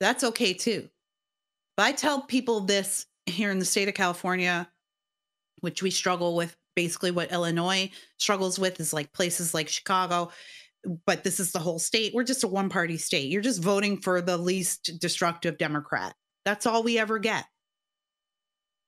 that's 0.01 0.25
okay 0.25 0.53
too. 0.53 0.89
But 1.77 1.87
I 1.87 1.93
tell 1.93 2.23
people 2.23 2.61
this 2.61 3.07
here 3.27 3.51
in 3.51 3.59
the 3.59 3.65
state 3.65 3.89
of 3.89 3.95
California, 3.95 4.69
which 5.61 5.83
we 5.83 5.91
struggle 5.91 6.37
with, 6.37 6.57
basically 6.75 7.11
what 7.11 7.33
Illinois 7.33 7.91
struggles 8.19 8.59
with 8.59 8.79
is 8.81 8.93
like 8.93 9.13
places 9.13 9.55
like 9.55 9.69
Chicago, 9.69 10.31
but 11.07 11.25
this 11.25 11.41
is 11.41 11.53
the 11.53 11.59
whole 11.59 11.79
state. 11.79 12.15
We're 12.15 12.25
just 12.25 12.45
a 12.45 12.49
one 12.49 12.69
party 12.69 12.97
state. 12.97 13.31
You're 13.31 13.43
just 13.43 13.63
voting 13.63 13.99
for 13.99 14.21
the 14.21 14.37
least 14.37 14.99
destructive 15.01 15.59
Democrat. 15.59 16.15
That's 16.45 16.67
all 16.67 16.83
we 16.83 16.99
ever 16.99 17.19
get. 17.19 17.45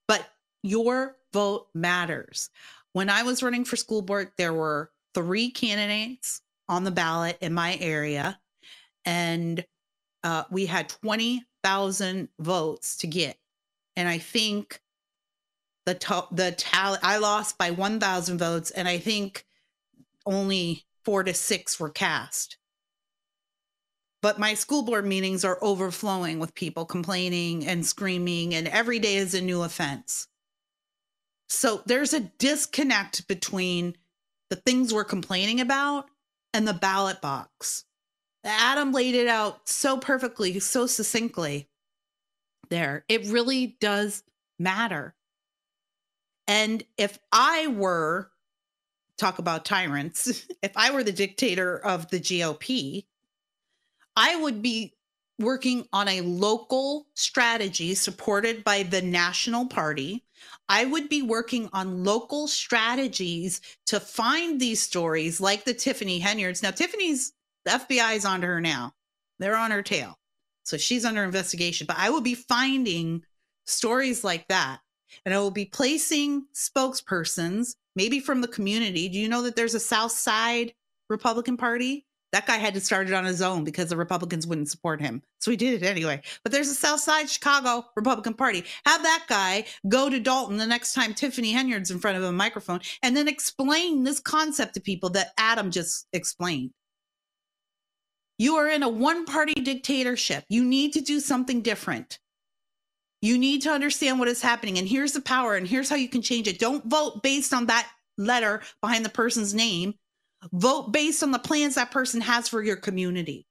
But 0.06 0.26
your 0.62 1.16
vote 1.32 1.68
matters. 1.74 2.50
When 2.92 3.10
I 3.10 3.22
was 3.22 3.42
running 3.42 3.64
for 3.64 3.76
school 3.76 4.02
board, 4.02 4.30
there 4.38 4.52
were 4.52 4.90
three 5.14 5.50
candidates 5.50 6.40
on 6.68 6.84
the 6.84 6.90
ballot 6.90 7.38
in 7.40 7.52
my 7.52 7.76
area. 7.80 8.38
And 9.04 9.64
uh, 10.24 10.44
we 10.50 10.66
had 10.66 10.88
20,000 10.88 12.28
votes 12.38 12.96
to 12.98 13.06
get. 13.06 13.36
And 13.96 14.08
I 14.08 14.18
think 14.18 14.80
the 15.86 15.94
to- 15.94 16.28
the 16.30 16.52
tally, 16.52 16.98
I 17.02 17.18
lost 17.18 17.58
by 17.58 17.70
1,000 17.70 18.38
votes, 18.38 18.70
and 18.70 18.86
I 18.86 18.98
think 18.98 19.44
only 20.26 20.84
four 21.04 21.24
to 21.24 21.32
six 21.32 21.80
were 21.80 21.90
cast. 21.90 22.58
But 24.20 24.38
my 24.38 24.54
school 24.54 24.82
board 24.82 25.06
meetings 25.06 25.44
are 25.44 25.58
overflowing 25.62 26.38
with 26.38 26.54
people 26.54 26.84
complaining 26.84 27.66
and 27.66 27.86
screaming, 27.86 28.54
and 28.54 28.68
every 28.68 28.98
day 28.98 29.16
is 29.16 29.34
a 29.34 29.40
new 29.40 29.62
offense. 29.62 30.26
So 31.48 31.82
there's 31.86 32.12
a 32.12 32.20
disconnect 32.20 33.26
between 33.26 33.96
the 34.50 34.56
things 34.56 34.92
we're 34.92 35.04
complaining 35.04 35.60
about, 35.60 36.10
and 36.52 36.66
the 36.66 36.74
ballot 36.74 37.20
box. 37.20 37.84
Adam 38.44 38.92
laid 38.92 39.14
it 39.14 39.28
out 39.28 39.68
so 39.68 39.98
perfectly, 39.98 40.58
so 40.60 40.86
succinctly 40.86 41.68
there. 42.70 43.04
It 43.08 43.26
really 43.26 43.76
does 43.80 44.22
matter. 44.58 45.14
And 46.46 46.82
if 46.96 47.18
I 47.32 47.66
were, 47.66 48.30
talk 49.18 49.38
about 49.38 49.64
tyrants, 49.64 50.46
if 50.62 50.72
I 50.76 50.90
were 50.90 51.04
the 51.04 51.12
dictator 51.12 51.78
of 51.78 52.08
the 52.10 52.20
GOP, 52.20 53.04
I 54.16 54.36
would 54.36 54.62
be 54.62 54.94
working 55.38 55.86
on 55.92 56.08
a 56.08 56.22
local 56.22 57.06
strategy 57.14 57.94
supported 57.94 58.64
by 58.64 58.82
the 58.82 59.02
national 59.02 59.66
party. 59.66 60.24
I 60.68 60.84
would 60.84 61.08
be 61.08 61.22
working 61.22 61.68
on 61.72 62.04
local 62.04 62.48
strategies 62.48 63.60
to 63.86 64.00
find 64.00 64.60
these 64.60 64.82
stories 64.82 65.40
like 65.40 65.64
the 65.64 65.74
Tiffany 65.74 66.20
Henyards. 66.20 66.62
Now, 66.62 66.72
Tiffany's, 66.72 67.32
the 67.68 67.84
FBI 67.84 68.16
is 68.16 68.24
on 68.24 68.42
her 68.42 68.60
now. 68.60 68.92
They're 69.38 69.56
on 69.56 69.70
her 69.70 69.82
tail. 69.82 70.18
So 70.64 70.76
she's 70.76 71.04
under 71.04 71.22
investigation. 71.22 71.86
But 71.86 71.98
I 71.98 72.10
will 72.10 72.20
be 72.20 72.34
finding 72.34 73.22
stories 73.66 74.24
like 74.24 74.46
that. 74.48 74.80
And 75.24 75.34
I 75.34 75.38
will 75.38 75.50
be 75.50 75.64
placing 75.64 76.46
spokespersons, 76.54 77.74
maybe 77.96 78.20
from 78.20 78.40
the 78.40 78.48
community. 78.48 79.08
Do 79.08 79.18
you 79.18 79.28
know 79.28 79.42
that 79.42 79.56
there's 79.56 79.74
a 79.74 79.80
South 79.80 80.12
Side 80.12 80.72
Republican 81.08 81.56
Party? 81.56 82.04
That 82.32 82.46
guy 82.46 82.56
had 82.58 82.74
to 82.74 82.80
start 82.80 83.08
it 83.08 83.14
on 83.14 83.24
his 83.24 83.40
own 83.40 83.64
because 83.64 83.88
the 83.88 83.96
Republicans 83.96 84.46
wouldn't 84.46 84.68
support 84.68 85.00
him. 85.00 85.22
So 85.40 85.50
he 85.50 85.56
did 85.56 85.82
it 85.82 85.86
anyway. 85.86 86.20
But 86.42 86.52
there's 86.52 86.68
a 86.68 86.74
South 86.74 87.00
Side 87.00 87.30
Chicago 87.30 87.86
Republican 87.96 88.34
Party. 88.34 88.64
Have 88.84 89.02
that 89.02 89.24
guy 89.28 89.64
go 89.88 90.10
to 90.10 90.20
Dolton 90.20 90.58
the 90.58 90.66
next 90.66 90.92
time 90.92 91.14
Tiffany 91.14 91.54
Henyard's 91.54 91.90
in 91.90 91.98
front 91.98 92.18
of 92.18 92.24
a 92.24 92.32
microphone 92.32 92.80
and 93.02 93.16
then 93.16 93.28
explain 93.28 94.04
this 94.04 94.20
concept 94.20 94.74
to 94.74 94.80
people 94.80 95.08
that 95.10 95.32
Adam 95.38 95.70
just 95.70 96.06
explained. 96.12 96.70
You 98.38 98.56
are 98.56 98.68
in 98.68 98.82
a 98.82 98.88
one 98.88 99.24
party 99.24 99.54
dictatorship. 99.54 100.44
You 100.48 100.64
need 100.64 100.92
to 100.92 101.00
do 101.00 101.20
something 101.20 101.60
different. 101.60 102.18
You 103.20 103.36
need 103.36 103.62
to 103.62 103.70
understand 103.70 104.20
what 104.20 104.28
is 104.28 104.40
happening. 104.40 104.78
And 104.78 104.88
here's 104.88 105.12
the 105.12 105.20
power, 105.20 105.56
and 105.56 105.66
here's 105.66 105.90
how 105.90 105.96
you 105.96 106.08
can 106.08 106.22
change 106.22 106.46
it. 106.46 106.60
Don't 106.60 106.84
vote 106.86 107.22
based 107.22 107.52
on 107.52 107.66
that 107.66 107.90
letter 108.16 108.62
behind 108.80 109.04
the 109.04 109.10
person's 109.10 109.54
name. 109.54 109.94
Vote 110.52 110.92
based 110.92 111.24
on 111.24 111.32
the 111.32 111.38
plans 111.38 111.74
that 111.74 111.90
person 111.90 112.20
has 112.20 112.48
for 112.48 112.62
your 112.62 112.76
community. 112.76 113.44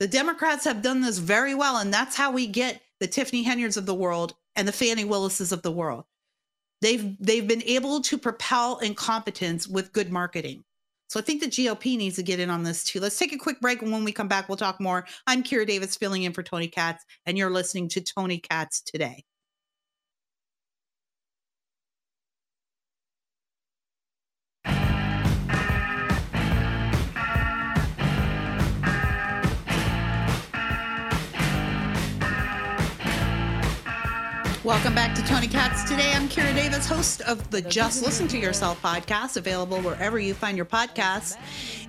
The 0.00 0.08
Democrats 0.08 0.64
have 0.64 0.82
done 0.82 1.00
this 1.00 1.18
very 1.18 1.54
well, 1.54 1.78
and 1.78 1.94
that's 1.94 2.16
how 2.16 2.32
we 2.32 2.48
get 2.48 2.82
the 2.98 3.06
Tiffany 3.06 3.44
Henyards 3.44 3.76
of 3.76 3.86
the 3.86 3.94
world 3.94 4.34
and 4.56 4.66
the 4.66 4.72
Fani 4.72 5.04
Willises 5.04 5.52
of 5.52 5.62
the 5.62 5.70
world. 5.70 6.04
They've 6.82 7.16
they've 7.20 7.46
been 7.46 7.62
able 7.62 8.00
to 8.02 8.18
propel 8.18 8.78
incompetence 8.78 9.66
with 9.68 9.92
good 9.92 10.10
marketing. 10.10 10.64
So 11.08 11.20
I 11.20 11.22
think 11.22 11.40
the 11.40 11.46
GOP 11.46 11.96
needs 11.96 12.16
to 12.16 12.22
get 12.22 12.40
in 12.40 12.50
on 12.50 12.62
this 12.62 12.82
too. 12.84 13.00
Let's 13.00 13.18
take 13.18 13.32
a 13.32 13.38
quick 13.38 13.60
break. 13.60 13.82
And 13.82 13.92
when 13.92 14.04
we 14.04 14.12
come 14.12 14.28
back, 14.28 14.48
we'll 14.48 14.56
talk 14.56 14.80
more. 14.80 15.06
I'm 15.26 15.42
Kira 15.42 15.66
Davis 15.66 15.96
filling 15.96 16.24
in 16.24 16.32
for 16.32 16.42
Tony 16.42 16.68
Katz, 16.68 17.04
and 17.26 17.38
you're 17.38 17.50
listening 17.50 17.88
to 17.90 18.00
Tony 18.00 18.38
Katz 18.38 18.80
today. 18.80 19.24
Welcome 34.66 34.96
back 34.96 35.14
to 35.14 35.22
Tony 35.22 35.46
Katz. 35.46 35.88
Today, 35.88 36.12
I'm 36.12 36.28
Kira 36.28 36.52
Davis, 36.52 36.88
host 36.88 37.20
of 37.20 37.52
the 37.52 37.62
Just 37.62 38.04
Listen 38.04 38.26
to 38.26 38.36
Yourself 38.36 38.82
podcast, 38.82 39.36
available 39.36 39.80
wherever 39.80 40.18
you 40.18 40.34
find 40.34 40.56
your 40.56 40.66
podcasts. 40.66 41.36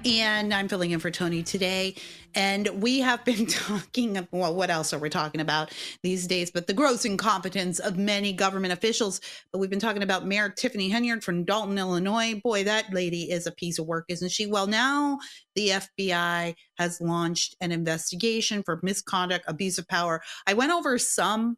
And 0.05 0.53
I'm 0.53 0.67
filling 0.67 0.91
in 0.91 1.00
for 1.00 1.10
Tony 1.10 1.41
today. 1.41 1.96
And 2.36 2.67
we 2.79 3.00
have 3.00 3.25
been 3.25 3.46
talking, 3.48 4.27
well, 4.31 4.53
what 4.53 4.69
else 4.69 4.93
are 4.93 5.00
we 5.00 5.10
talking 5.10 5.41
about 5.41 5.74
these 6.03 6.27
days? 6.27 6.51
But 6.51 6.67
the 6.67 6.74
gross 6.74 7.03
incompetence 7.03 7.79
of 7.79 7.98
many 7.98 8.31
government 8.31 8.74
officials. 8.74 9.22
But 9.51 9.57
we've 9.57 9.72
been 9.72 9.79
talking 9.79 10.03
about 10.03 10.27
Mayor 10.27 10.50
Tiffany 10.50 10.91
Henyard 10.91 11.24
from 11.24 11.46
Dolton, 11.46 11.79
Illinois. 11.79 12.39
Boy, 12.43 12.63
that 12.65 12.93
lady 12.93 13.31
is 13.31 13.48
a 13.48 13.51
piece 13.51 13.79
of 13.79 13.88
work, 13.88 14.05
isn't 14.07 14.29
she? 14.29 14.46
Well, 14.46 14.67
now 14.67 15.17
the 15.55 15.69
FBI 15.69 16.53
has 16.77 17.01
launched 17.01 17.55
an 17.60 17.72
investigation 17.72 18.62
for 18.62 18.79
misconduct, 18.84 19.46
abuse 19.48 19.79
of 19.79 19.88
power. 19.88 20.22
I 20.46 20.53
went 20.53 20.72
over 20.72 21.00
some 21.00 21.57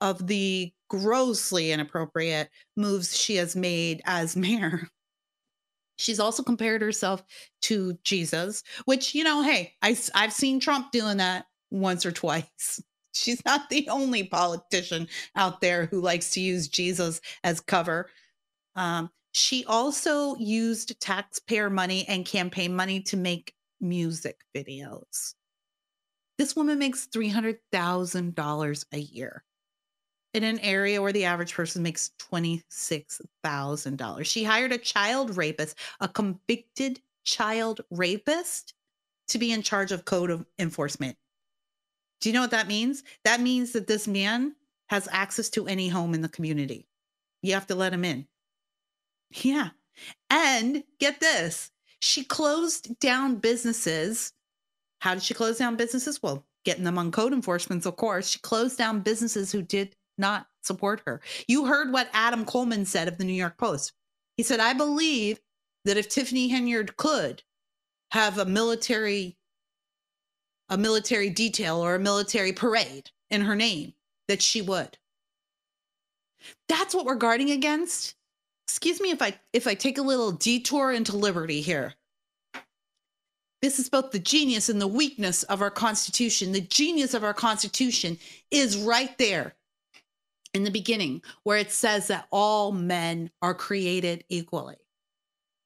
of 0.00 0.26
the 0.26 0.72
grossly 0.88 1.72
inappropriate 1.72 2.50
moves 2.76 3.16
she 3.16 3.36
has 3.36 3.54
made 3.54 4.00
as 4.04 4.36
mayor. 4.36 4.88
She's 5.96 6.20
also 6.20 6.42
compared 6.42 6.80
herself 6.80 7.24
to 7.62 7.98
Jesus, 8.04 8.62
which, 8.84 9.14
you 9.14 9.24
know, 9.24 9.42
hey, 9.42 9.74
I, 9.82 9.96
I've 10.14 10.32
seen 10.32 10.60
Trump 10.60 10.92
doing 10.92 11.16
that 11.16 11.46
once 11.70 12.06
or 12.06 12.12
twice. 12.12 12.80
She's 13.14 13.44
not 13.44 13.68
the 13.68 13.88
only 13.88 14.22
politician 14.22 15.08
out 15.34 15.60
there 15.60 15.86
who 15.86 16.00
likes 16.00 16.30
to 16.32 16.40
use 16.40 16.68
Jesus 16.68 17.20
as 17.42 17.58
cover. 17.58 18.10
Um, 18.76 19.10
she 19.32 19.64
also 19.64 20.36
used 20.36 21.00
taxpayer 21.00 21.68
money 21.68 22.06
and 22.06 22.24
campaign 22.24 22.76
money 22.76 23.00
to 23.02 23.16
make 23.16 23.54
music 23.80 24.40
videos. 24.56 25.34
This 26.38 26.54
woman 26.54 26.78
makes 26.78 27.08
$300,000 27.08 28.84
a 28.92 28.98
year 28.98 29.42
in 30.42 30.56
an 30.56 30.60
area 30.60 31.02
where 31.02 31.12
the 31.12 31.24
average 31.24 31.54
person 31.54 31.82
makes 31.82 32.12
$26,000. 32.32 34.24
She 34.24 34.44
hired 34.44 34.72
a 34.72 34.78
child 34.78 35.36
rapist, 35.36 35.76
a 36.00 36.08
convicted 36.08 37.00
child 37.24 37.80
rapist, 37.90 38.74
to 39.28 39.38
be 39.38 39.52
in 39.52 39.62
charge 39.62 39.92
of 39.92 40.04
code 40.04 40.30
of 40.30 40.46
enforcement. 40.58 41.16
Do 42.20 42.28
you 42.28 42.32
know 42.32 42.40
what 42.40 42.50
that 42.52 42.68
means? 42.68 43.04
That 43.24 43.40
means 43.40 43.72
that 43.72 43.86
this 43.86 44.08
man 44.08 44.54
has 44.88 45.08
access 45.12 45.50
to 45.50 45.66
any 45.66 45.88
home 45.88 46.14
in 46.14 46.22
the 46.22 46.28
community. 46.28 46.88
You 47.42 47.54
have 47.54 47.66
to 47.66 47.74
let 47.74 47.92
him 47.92 48.04
in. 48.04 48.26
Yeah. 49.30 49.68
And 50.30 50.82
get 50.98 51.20
this 51.20 51.70
she 52.00 52.24
closed 52.24 52.98
down 53.00 53.36
businesses. 53.36 54.32
How 55.00 55.14
did 55.14 55.22
she 55.22 55.34
close 55.34 55.58
down 55.58 55.76
businesses? 55.76 56.22
Well, 56.22 56.44
getting 56.64 56.84
them 56.84 56.98
on 56.98 57.10
code 57.10 57.32
enforcement, 57.32 57.86
of 57.86 57.96
course. 57.96 58.28
She 58.28 58.38
closed 58.40 58.78
down 58.78 59.00
businesses 59.00 59.52
who 59.52 59.62
did 59.62 59.94
not 60.18 60.46
support 60.62 61.02
her. 61.06 61.20
You 61.46 61.66
heard 61.66 61.92
what 61.92 62.10
Adam 62.12 62.44
Coleman 62.44 62.84
said 62.84 63.08
of 63.08 63.18
the 63.18 63.24
New 63.24 63.32
York 63.32 63.56
Post. 63.58 63.92
He 64.36 64.42
said, 64.42 64.60
I 64.60 64.72
believe 64.72 65.40
that 65.84 65.96
if 65.96 66.08
Tiffany 66.08 66.50
Henyard 66.50 66.96
could 66.96 67.42
have 68.10 68.38
a 68.38 68.44
military 68.44 69.36
a 70.68 70.76
military 70.76 71.30
detail 71.30 71.82
or 71.82 71.94
a 71.94 71.98
military 71.98 72.52
parade 72.52 73.10
in 73.30 73.40
her 73.40 73.56
name, 73.56 73.94
that 74.28 74.42
she 74.42 74.60
would. 74.60 74.98
That's 76.68 76.94
what 76.94 77.06
we're 77.06 77.14
guarding 77.14 77.50
against. 77.50 78.14
Excuse 78.66 79.00
me 79.00 79.10
if 79.10 79.22
I 79.22 79.38
if 79.52 79.66
I 79.66 79.74
take 79.74 79.98
a 79.98 80.02
little 80.02 80.30
detour 80.30 80.92
into 80.92 81.16
liberty 81.16 81.62
here. 81.62 81.94
This 83.60 83.78
is 83.78 83.88
both 83.88 84.12
the 84.12 84.20
genius 84.20 84.68
and 84.68 84.80
the 84.80 84.86
weakness 84.86 85.42
of 85.44 85.62
our 85.62 85.70
Constitution. 85.70 86.52
The 86.52 86.60
genius 86.60 87.14
of 87.14 87.24
our 87.24 87.34
Constitution 87.34 88.18
is 88.50 88.76
right 88.76 89.16
there 89.18 89.54
in 90.54 90.64
the 90.64 90.70
beginning 90.70 91.22
where 91.42 91.58
it 91.58 91.70
says 91.70 92.08
that 92.08 92.26
all 92.30 92.72
men 92.72 93.30
are 93.42 93.54
created 93.54 94.24
equally, 94.28 94.76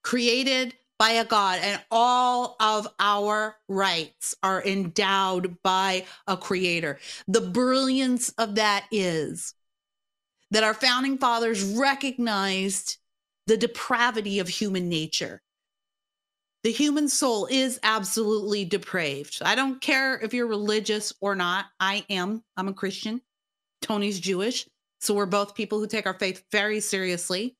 created 0.02 0.74
by 0.98 1.10
a 1.10 1.24
God, 1.24 1.58
and 1.62 1.82
all 1.90 2.56
of 2.60 2.86
our 3.00 3.56
rights 3.68 4.36
are 4.42 4.62
endowed 4.62 5.56
by 5.64 6.06
a 6.28 6.36
creator. 6.36 7.00
The 7.26 7.40
brilliance 7.40 8.28
of 8.38 8.54
that 8.54 8.86
is 8.92 9.54
that 10.52 10.62
our 10.62 10.74
founding 10.74 11.18
fathers 11.18 11.64
recognized 11.64 12.98
the 13.48 13.56
depravity 13.56 14.38
of 14.38 14.48
human 14.48 14.88
nature. 14.88 15.42
The 16.62 16.70
human 16.70 17.08
soul 17.08 17.48
is 17.50 17.80
absolutely 17.82 18.64
depraved. 18.64 19.40
I 19.44 19.56
don't 19.56 19.80
care 19.80 20.20
if 20.20 20.32
you're 20.32 20.46
religious 20.46 21.12
or 21.20 21.34
not. 21.34 21.66
I 21.80 22.04
am. 22.08 22.44
I'm 22.56 22.68
a 22.68 22.74
Christian. 22.74 23.20
Tony's 23.82 24.20
Jewish. 24.20 24.66
So 25.00 25.14
we're 25.14 25.26
both 25.26 25.54
people 25.54 25.78
who 25.78 25.86
take 25.86 26.06
our 26.06 26.14
faith 26.14 26.44
very 26.52 26.80
seriously. 26.80 27.56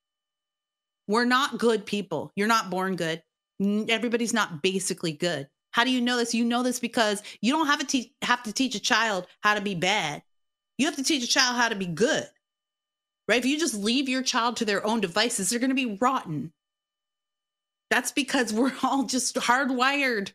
We're 1.08 1.24
not 1.24 1.58
good 1.58 1.84
people. 1.84 2.32
You're 2.36 2.48
not 2.48 2.70
born 2.70 2.96
good. 2.96 3.22
Everybody's 3.60 4.32
not 4.32 4.62
basically 4.62 5.12
good. 5.12 5.48
How 5.72 5.84
do 5.84 5.90
you 5.90 6.00
know 6.00 6.16
this? 6.16 6.34
You 6.34 6.44
know 6.44 6.62
this 6.62 6.78
because 6.78 7.22
you 7.40 7.52
don't 7.52 7.66
have 7.66 7.80
to 7.80 7.86
teach 7.86 8.12
have 8.22 8.42
to 8.44 8.52
teach 8.52 8.74
a 8.74 8.80
child 8.80 9.26
how 9.40 9.54
to 9.54 9.60
be 9.60 9.74
bad. 9.74 10.22
You 10.78 10.86
have 10.86 10.96
to 10.96 11.04
teach 11.04 11.24
a 11.24 11.28
child 11.28 11.56
how 11.56 11.68
to 11.68 11.74
be 11.74 11.86
good. 11.86 12.26
Right? 13.28 13.38
If 13.38 13.46
you 13.46 13.58
just 13.58 13.74
leave 13.74 14.08
your 14.08 14.22
child 14.22 14.56
to 14.56 14.64
their 14.64 14.86
own 14.86 15.00
devices, 15.00 15.50
they're 15.50 15.60
going 15.60 15.70
to 15.70 15.74
be 15.74 15.98
rotten. 16.00 16.52
That's 17.90 18.12
because 18.12 18.52
we're 18.52 18.72
all 18.82 19.04
just 19.04 19.36
hardwired 19.36 20.32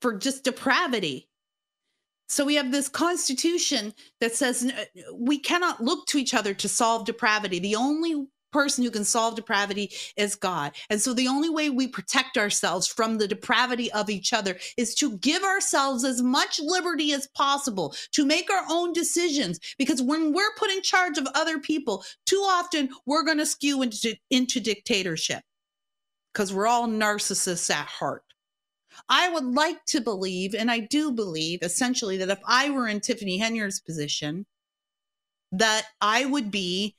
for 0.00 0.14
just 0.14 0.44
depravity. 0.44 1.28
So 2.28 2.44
we 2.44 2.54
have 2.54 2.72
this 2.72 2.88
constitution 2.88 3.94
that 4.20 4.34
says 4.34 4.72
we 5.12 5.38
cannot 5.38 5.82
look 5.82 6.06
to 6.06 6.18
each 6.18 6.34
other 6.34 6.54
to 6.54 6.68
solve 6.68 7.04
depravity. 7.04 7.58
The 7.58 7.76
only 7.76 8.26
person 8.54 8.84
who 8.84 8.90
can 8.90 9.04
solve 9.04 9.34
depravity 9.34 9.90
is 10.16 10.36
God. 10.36 10.72
And 10.88 11.02
so 11.02 11.12
the 11.12 11.26
only 11.26 11.50
way 11.50 11.70
we 11.70 11.88
protect 11.88 12.38
ourselves 12.38 12.86
from 12.86 13.18
the 13.18 13.26
depravity 13.26 13.92
of 13.92 14.08
each 14.08 14.32
other 14.32 14.56
is 14.76 14.94
to 14.96 15.18
give 15.18 15.42
ourselves 15.42 16.04
as 16.04 16.22
much 16.22 16.60
liberty 16.60 17.12
as 17.12 17.26
possible 17.36 17.94
to 18.12 18.24
make 18.24 18.48
our 18.50 18.64
own 18.70 18.92
decisions. 18.92 19.58
Because 19.76 20.00
when 20.00 20.32
we're 20.32 20.54
put 20.56 20.70
in 20.70 20.82
charge 20.82 21.18
of 21.18 21.26
other 21.34 21.58
people, 21.58 22.04
too 22.26 22.44
often 22.46 22.90
we're 23.06 23.24
going 23.24 23.38
to 23.38 23.46
skew 23.46 23.82
into, 23.82 24.16
into 24.30 24.60
dictatorship 24.60 25.42
because 26.32 26.54
we're 26.54 26.68
all 26.68 26.86
narcissists 26.86 27.70
at 27.70 27.86
heart. 27.86 28.23
I 29.08 29.28
would 29.30 29.44
like 29.44 29.84
to 29.86 30.00
believe, 30.00 30.54
and 30.54 30.70
I 30.70 30.80
do 30.80 31.12
believe 31.12 31.62
essentially 31.62 32.16
that 32.18 32.30
if 32.30 32.40
I 32.46 32.70
were 32.70 32.88
in 32.88 33.00
Tiffany 33.00 33.38
Henyar's 33.38 33.80
position, 33.80 34.46
that 35.52 35.86
I 36.00 36.24
would 36.24 36.50
be, 36.50 36.96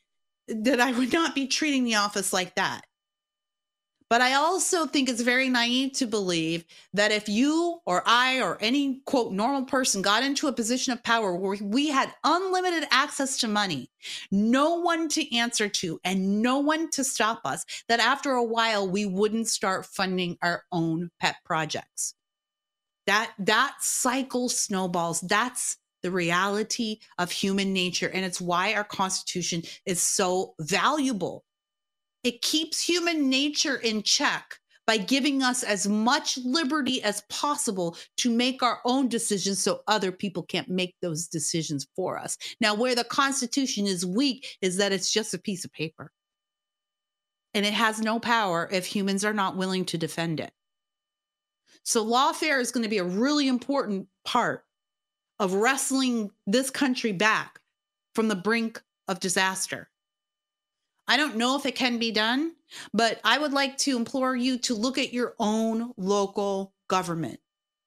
that 0.48 0.80
I 0.80 0.92
would 0.92 1.12
not 1.12 1.36
be 1.36 1.48
treating 1.48 1.84
the 1.84 1.96
office 1.96 2.32
like 2.32 2.56
that. 2.56 2.86
But 4.08 4.22
I 4.22 4.34
also 4.34 4.86
think 4.86 5.10
it's 5.10 5.22
very 5.22 5.50
naive 5.50 5.94
to 5.94 6.06
believe 6.06 6.64
that 6.94 7.12
if 7.12 7.28
you 7.28 7.80
or 7.86 8.04
I 8.06 8.40
or 8.40 8.58
any 8.62 9.02
quote 9.06 9.34
normal 9.34 9.64
person 9.64 10.04
got 10.04 10.24
into 10.24 10.48
a 10.48 10.54
position 10.54 10.94
of 10.94 11.04
power 11.04 11.36
where 11.36 11.58
we 11.60 11.90
had 11.90 12.14
unlimited 12.24 12.88
access 12.92 13.38
to 13.40 13.48
money, 13.48 13.90
no 14.30 14.76
one 14.76 15.10
to 15.10 15.36
answer 15.36 15.68
to, 15.70 16.00
and 16.04 16.44
no 16.44 16.60
one 16.60 16.92
to 16.92 17.04
stop 17.04 17.42
us, 17.46 17.66
that 17.88 18.00
after 18.00 18.34
a 18.34 18.44
while 18.44 18.88
we 18.88 19.08
wouldn't 19.08 19.48
start 19.48 19.88
funding 19.88 20.38
our 20.44 20.64
own 20.72 21.10
pet 21.20 21.38
projects. 21.44 22.14
That 23.08 23.34
that 23.40 23.78
cycle 23.82 24.50
snowballs. 24.50 25.22
That's 25.22 25.78
the 26.04 26.12
reality 26.12 27.00
of 27.18 27.32
human 27.32 27.74
nature. 27.74 28.10
And 28.10 28.24
it's 28.24 28.40
why 28.40 28.76
our 28.76 28.84
Constitution 28.84 29.64
is 29.88 30.00
so 30.00 30.54
valuable 30.60 31.44
it 32.26 32.42
keeps 32.42 32.82
human 32.82 33.30
nature 33.30 33.76
in 33.76 34.02
check 34.02 34.60
by 34.88 34.98
giving 34.98 35.44
us 35.44 35.62
as 35.62 35.88
much 35.88 36.40
liberty 36.40 37.02
as 37.04 37.22
possible 37.30 37.96
to 38.18 38.32
make 38.32 38.64
our 38.64 38.80
own 38.84 39.08
decisions 39.08 39.62
so 39.62 39.82
other 39.88 40.12
people 40.12 40.42
can't 40.42 40.68
make 40.68 40.96
those 41.02 41.28
decisions 41.28 41.88
for 41.96 42.18
us. 42.18 42.36
Now, 42.60 42.74
where 42.74 42.96
the 42.96 43.04
Constitution 43.04 43.86
is 43.86 44.06
weak 44.06 44.58
is 44.62 44.78
that 44.78 44.92
it's 44.92 45.14
just 45.14 45.36
a 45.36 45.40
piece 45.40 45.66
of 45.66 45.72
paper. 45.72 46.12
And 47.54 47.64
it 47.64 47.74
has 47.74 48.02
no 48.02 48.20
power 48.20 48.68
if 48.72 48.88
humans 48.88 49.24
are 49.24 49.34
not 49.34 49.56
willing 49.56 49.86
to 49.86 49.98
defend 49.98 50.40
it. 50.40 50.52
So, 51.84 52.04
lawfare 52.04 52.60
is 52.60 52.72
going 52.72 52.84
to 52.84 52.90
be 52.90 52.98
a 52.98 53.04
really 53.04 53.48
important 53.48 54.08
part 54.26 54.64
of 55.40 55.54
wrestling 55.54 56.32
this 56.48 56.72
country 56.72 57.12
back 57.12 57.60
from 58.16 58.30
the 58.30 58.36
brink 58.36 58.82
of 59.08 59.20
disaster. 59.20 59.90
I 61.08 61.18
don't 61.18 61.38
know 61.38 61.56
if 61.56 61.66
it 61.66 61.76
can 61.76 62.00
be 62.00 62.12
done, 62.12 62.54
but 62.94 63.20
I 63.24 63.38
would 63.38 63.54
like 63.54 63.78
to 63.80 63.96
implore 63.96 64.36
you 64.36 64.58
to 64.60 64.74
look 64.74 64.98
at 64.98 65.14
your 65.14 65.36
own 65.40 65.94
local 65.98 66.74
government 66.88 67.40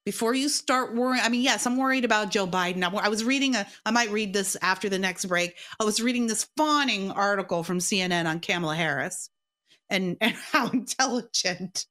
before 0.05 0.35
you 0.35 0.49
start 0.49 0.95
worrying. 0.95 1.23
I 1.23 1.29
mean, 1.29 1.43
yes, 1.43 1.67
I'm 1.67 1.77
worried 1.77 2.05
about 2.05 2.31
Joe 2.31 2.47
Biden. 2.47 2.83
I 2.83 3.09
was 3.09 3.25
reading 3.25 3.57
a, 3.57 3.67
I 3.85 3.91
might 3.91 4.11
read 4.11 4.33
this 4.33 4.57
after 4.63 4.89
the 4.89 4.99
next 4.99 5.27
break. 5.27 5.57
I 5.79 5.85
was 5.85 6.01
reading 6.01 6.27
this 6.27 6.49
fawning 6.57 7.11
article 7.11 7.63
from 7.63 7.79
CNN 7.79 8.27
on 8.27 8.41
Kamala 8.41 8.77
Harris 8.77 9.31
and, 9.91 10.17
and 10.23 10.35
how 10.35 10.69
intelligent 10.69 11.87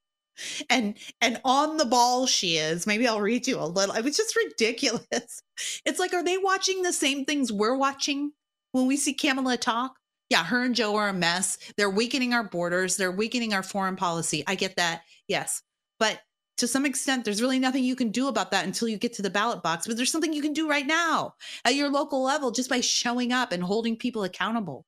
and 0.69 0.97
and 1.19 1.41
on 1.43 1.77
the 1.77 1.85
ball 1.85 2.27
she 2.27 2.57
is 2.57 2.85
maybe 2.85 3.07
i'll 3.07 3.21
read 3.21 3.47
you 3.47 3.59
a 3.59 3.65
little 3.65 3.95
it 3.95 4.03
was 4.03 4.15
just 4.15 4.35
ridiculous 4.35 5.41
it's 5.85 5.97
like 5.97 6.13
are 6.13 6.23
they 6.23 6.37
watching 6.37 6.83
the 6.83 6.93
same 6.93 7.25
things 7.25 7.51
we're 7.51 7.75
watching 7.75 8.31
when 8.71 8.85
we 8.85 8.95
see 8.95 9.15
kamala 9.15 9.57
talk 9.57 9.95
yeah, 10.29 10.43
her 10.43 10.63
and 10.63 10.75
Joe 10.75 10.95
are 10.95 11.09
a 11.09 11.13
mess. 11.13 11.57
They're 11.77 11.89
weakening 11.89 12.33
our 12.33 12.43
borders. 12.43 12.97
They're 12.97 13.11
weakening 13.11 13.53
our 13.53 13.63
foreign 13.63 13.95
policy. 13.95 14.43
I 14.45 14.55
get 14.55 14.75
that. 14.75 15.01
Yes. 15.27 15.61
But 15.99 16.21
to 16.57 16.67
some 16.67 16.85
extent, 16.85 17.23
there's 17.23 17.41
really 17.41 17.59
nothing 17.59 17.83
you 17.83 17.95
can 17.95 18.09
do 18.09 18.27
about 18.27 18.51
that 18.51 18.65
until 18.65 18.87
you 18.87 18.97
get 18.97 19.13
to 19.13 19.21
the 19.21 19.29
ballot 19.29 19.63
box. 19.63 19.87
But 19.87 19.95
there's 19.95 20.11
something 20.11 20.33
you 20.33 20.41
can 20.41 20.53
do 20.53 20.69
right 20.69 20.85
now 20.85 21.35
at 21.63 21.75
your 21.75 21.89
local 21.89 22.23
level 22.23 22.51
just 22.51 22.69
by 22.69 22.81
showing 22.81 23.31
up 23.31 23.51
and 23.51 23.63
holding 23.63 23.95
people 23.95 24.23
accountable. 24.23 24.85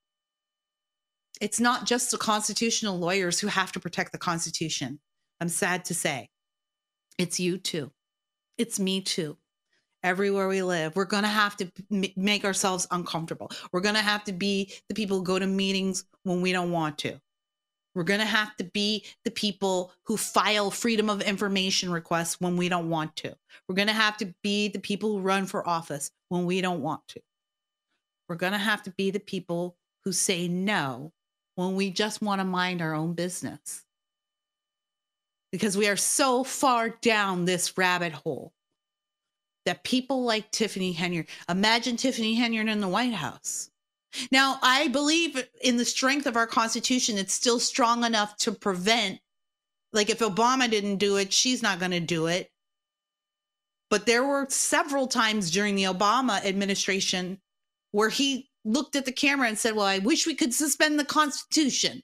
It's 1.40 1.60
not 1.60 1.86
just 1.86 2.12
the 2.12 2.18
constitutional 2.18 2.98
lawyers 2.98 3.40
who 3.40 3.48
have 3.48 3.72
to 3.72 3.80
protect 3.80 4.12
the 4.12 4.18
Constitution. 4.18 5.00
I'm 5.40 5.48
sad 5.48 5.86
to 5.86 5.94
say. 5.94 6.30
It's 7.18 7.40
you 7.40 7.58
too. 7.58 7.92
It's 8.58 8.80
me 8.80 9.00
too 9.02 9.38
everywhere 10.04 10.48
we 10.48 10.62
live. 10.62 10.96
We're 10.96 11.06
going 11.06 11.24
to 11.24 11.30
have 11.30 11.58
to 11.58 11.72
m- 11.92 12.06
make 12.16 12.46
ourselves 12.46 12.88
uncomfortable. 12.92 13.52
We're 13.72 13.82
going 13.82 13.96
to 13.96 14.02
have 14.02 14.24
to 14.26 14.34
be 14.34 14.74
the 14.88 14.96
people 14.96 15.18
who 15.18 15.24
go 15.24 15.40
to 15.40 15.48
meetings 15.48 16.06
when 16.24 16.42
we 16.42 16.52
don't 16.52 16.72
want 16.72 16.98
to. 17.00 17.20
We're 17.96 18.04
going 18.04 18.20
to 18.20 18.26
have 18.26 18.56
to 18.58 18.64
be 18.64 19.04
the 19.26 19.32
people 19.32 19.92
who 20.04 20.16
file 20.16 20.72
freedom 20.72 21.10
of 21.10 21.22
information 21.22 21.92
requests 21.92 22.40
when 22.40 22.56
we 22.56 22.70
don't 22.70 22.90
want 22.90 23.16
to. 23.18 23.36
We're 23.68 23.76
going 23.76 23.88
to 23.88 23.94
have 23.94 24.16
to 24.18 24.34
be 24.44 24.68
the 24.70 24.80
people 24.80 25.10
who 25.10 25.20
run 25.20 25.46
for 25.46 25.68
office 25.68 26.12
when 26.30 26.46
we 26.46 26.62
don't 26.62 26.82
want 26.82 27.08
to. 27.10 27.22
We're 28.28 28.36
going 28.36 28.54
to 28.54 28.60
have 28.60 28.84
to 28.84 28.92
be 28.92 29.12
the 29.12 29.20
people 29.20 29.76
who 30.06 30.12
say 30.12 30.48
no 30.48 31.12
when 31.56 31.76
we 31.76 31.90
just 31.90 32.22
want 32.22 32.40
to 32.40 32.46
mind 32.46 32.82
our 32.82 32.94
own 32.94 33.14
business. 33.14 33.84
Because 35.52 35.76
we 35.76 35.88
are 35.88 35.98
so 35.98 36.44
far 36.44 36.90
down 36.90 37.46
this 37.46 37.76
rabbit 37.76 38.14
hole 38.14 38.54
that 39.66 39.84
people 39.84 40.24
like 40.24 40.52
Tiffany 40.52 40.94
Henyard, 40.94 41.28
imagine 41.48 41.98
Tiffany 41.98 42.38
Henyard 42.38 42.70
in 42.70 42.80
the 42.80 42.88
White 42.88 43.14
House. 43.14 43.70
Now, 44.32 44.58
I 44.62 44.88
believe 44.88 45.48
in 45.62 45.78
the 45.78 45.86
strength 45.86 46.26
of 46.26 46.36
our 46.36 46.48
Constitution. 46.48 47.18
It's 47.18 47.34
still 47.34 47.60
strong 47.60 48.04
enough 48.04 48.36
to 48.38 48.52
prevent, 48.52 49.20
like, 49.94 50.10
if 50.10 50.20
Obama 50.20 50.70
didn't 50.70 50.98
do 50.98 51.18
it, 51.18 51.32
she's 51.32 51.62
not 51.62 51.80
going 51.80 51.92
to 51.92 52.00
do 52.00 52.28
it. 52.28 52.50
But 53.90 54.06
there 54.06 54.24
were 54.24 54.48
several 54.50 55.08
times 55.08 55.52
during 55.52 55.76
the 55.76 55.84
Obama 55.84 56.44
administration 56.46 57.40
where 57.92 58.10
he 58.10 58.50
looked 58.66 58.96
at 58.96 59.06
the 59.06 59.12
camera 59.12 59.48
and 59.48 59.58
said, 59.58 59.76
Well, 59.76 59.86
I 59.86 60.00
wish 60.00 60.28
we 60.28 60.36
could 60.36 60.54
suspend 60.54 61.00
the 61.00 61.06
Constitution 61.06 62.02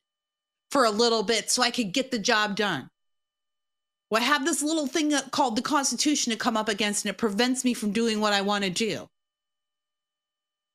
for 0.71 0.85
a 0.85 0.91
little 0.91 1.23
bit 1.23 1.51
so 1.51 1.61
I 1.61 1.71
could 1.71 1.93
get 1.93 2.11
the 2.11 2.19
job 2.19 2.55
done. 2.55 2.89
Well, 4.09 4.21
I 4.21 4.25
have 4.25 4.45
this 4.45 4.61
little 4.61 4.87
thing 4.87 5.13
called 5.31 5.55
the 5.55 5.61
Constitution 5.61 6.31
to 6.31 6.37
come 6.37 6.55
up 6.55 6.69
against, 6.69 7.05
and 7.05 7.09
it 7.09 7.17
prevents 7.17 7.65
me 7.65 7.73
from 7.73 7.91
doing 7.91 8.19
what 8.19 8.33
I 8.33 8.41
want 8.41 8.63
to 8.63 8.69
do. 8.69 9.09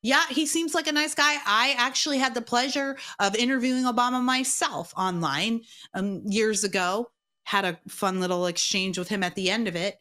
Yeah, 0.02 0.24
he 0.30 0.46
seems 0.46 0.74
like 0.74 0.86
a 0.86 0.92
nice 0.92 1.14
guy. 1.14 1.36
I 1.46 1.74
actually 1.76 2.18
had 2.18 2.34
the 2.34 2.40
pleasure 2.40 2.96
of 3.18 3.36
interviewing 3.36 3.84
Obama 3.84 4.22
myself 4.22 4.94
online 4.96 5.62
um, 5.92 6.22
years 6.26 6.64
ago. 6.64 7.10
Had 7.44 7.64
a 7.64 7.78
fun 7.88 8.20
little 8.20 8.46
exchange 8.46 8.98
with 8.98 9.08
him 9.08 9.22
at 9.22 9.34
the 9.34 9.50
end 9.50 9.68
of 9.68 9.76
it. 9.76 9.98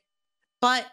But 0.62 0.86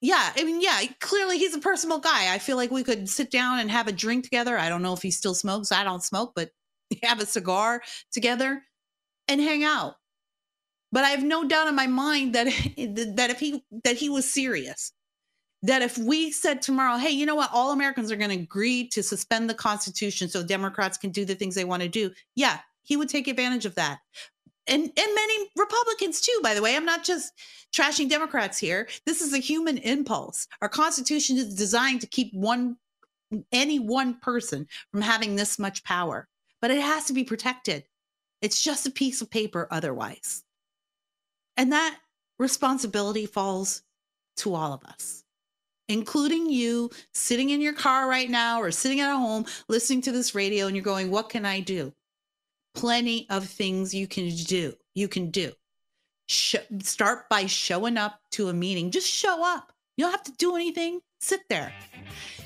yeah, 0.00 0.32
I 0.36 0.44
mean, 0.44 0.60
yeah, 0.60 0.80
clearly 1.00 1.38
he's 1.38 1.54
a 1.54 1.60
personal 1.60 1.98
guy. 1.98 2.32
I 2.32 2.38
feel 2.38 2.56
like 2.56 2.70
we 2.70 2.84
could 2.84 3.08
sit 3.08 3.30
down 3.30 3.58
and 3.58 3.70
have 3.70 3.86
a 3.86 3.92
drink 3.92 4.24
together. 4.24 4.56
I 4.58 4.68
don't 4.68 4.82
know 4.82 4.94
if 4.94 5.02
he 5.02 5.10
still 5.10 5.34
smokes. 5.34 5.70
I 5.70 5.84
don't 5.84 6.02
smoke, 6.02 6.32
but 6.34 6.50
have 7.02 7.20
a 7.20 7.26
cigar 7.26 7.82
together 8.12 8.62
and 9.28 9.40
hang 9.40 9.64
out. 9.64 9.96
But 10.94 11.02
I 11.02 11.08
have 11.08 11.24
no 11.24 11.42
doubt 11.42 11.66
in 11.66 11.74
my 11.74 11.88
mind 11.88 12.36
that 12.36 12.46
that 13.16 13.28
if 13.28 13.40
he 13.40 13.64
that 13.82 13.96
he 13.96 14.08
was 14.08 14.32
serious, 14.32 14.92
that 15.62 15.82
if 15.82 15.98
we 15.98 16.30
said 16.30 16.62
tomorrow, 16.62 16.96
hey, 16.98 17.10
you 17.10 17.26
know 17.26 17.34
what, 17.34 17.50
all 17.52 17.72
Americans 17.72 18.12
are 18.12 18.16
going 18.16 18.30
to 18.30 18.42
agree 18.42 18.86
to 18.90 19.02
suspend 19.02 19.50
the 19.50 19.54
Constitution 19.54 20.28
so 20.28 20.44
Democrats 20.44 20.96
can 20.96 21.10
do 21.10 21.24
the 21.24 21.34
things 21.34 21.56
they 21.56 21.64
want 21.64 21.82
to 21.82 21.88
do, 21.88 22.12
yeah, 22.36 22.60
he 22.82 22.96
would 22.96 23.08
take 23.08 23.26
advantage 23.26 23.66
of 23.66 23.74
that. 23.74 23.98
And 24.68 24.82
and 24.82 25.14
many 25.14 25.50
Republicans 25.56 26.20
too, 26.20 26.40
by 26.44 26.54
the 26.54 26.62
way. 26.62 26.76
I'm 26.76 26.86
not 26.86 27.02
just 27.02 27.32
trashing 27.74 28.08
Democrats 28.08 28.56
here. 28.56 28.88
This 29.04 29.20
is 29.20 29.34
a 29.34 29.38
human 29.38 29.78
impulse. 29.78 30.46
Our 30.62 30.68
Constitution 30.68 31.36
is 31.38 31.56
designed 31.56 32.02
to 32.02 32.06
keep 32.06 32.32
one 32.32 32.76
any 33.50 33.80
one 33.80 34.14
person 34.20 34.68
from 34.92 35.02
having 35.02 35.34
this 35.34 35.58
much 35.58 35.82
power, 35.82 36.28
but 36.60 36.70
it 36.70 36.80
has 36.80 37.06
to 37.06 37.12
be 37.12 37.24
protected. 37.24 37.82
It's 38.40 38.62
just 38.62 38.86
a 38.86 38.92
piece 38.92 39.20
of 39.20 39.28
paper 39.28 39.66
otherwise. 39.72 40.44
And 41.56 41.72
that 41.72 41.98
responsibility 42.38 43.26
falls 43.26 43.82
to 44.36 44.54
all 44.54 44.72
of 44.72 44.84
us, 44.84 45.24
including 45.88 46.50
you 46.50 46.90
sitting 47.12 47.50
in 47.50 47.60
your 47.60 47.72
car 47.72 48.08
right 48.08 48.28
now 48.28 48.60
or 48.60 48.70
sitting 48.70 49.00
at 49.00 49.14
home 49.14 49.46
listening 49.68 50.02
to 50.02 50.12
this 50.12 50.34
radio 50.34 50.66
and 50.66 50.74
you're 50.74 50.84
going, 50.84 51.10
What 51.10 51.28
can 51.28 51.44
I 51.44 51.60
do? 51.60 51.92
Plenty 52.74 53.26
of 53.30 53.44
things 53.46 53.94
you 53.94 54.08
can 54.08 54.28
do. 54.28 54.74
You 54.94 55.06
can 55.06 55.30
do. 55.30 55.52
Sh- 56.26 56.56
start 56.80 57.28
by 57.28 57.46
showing 57.46 57.96
up 57.96 58.20
to 58.32 58.48
a 58.48 58.52
meeting. 58.52 58.90
Just 58.90 59.08
show 59.08 59.44
up. 59.44 59.72
You 59.96 60.06
don't 60.06 60.12
have 60.12 60.24
to 60.24 60.32
do 60.32 60.56
anything. 60.56 61.00
Sit 61.20 61.42
there. 61.48 61.72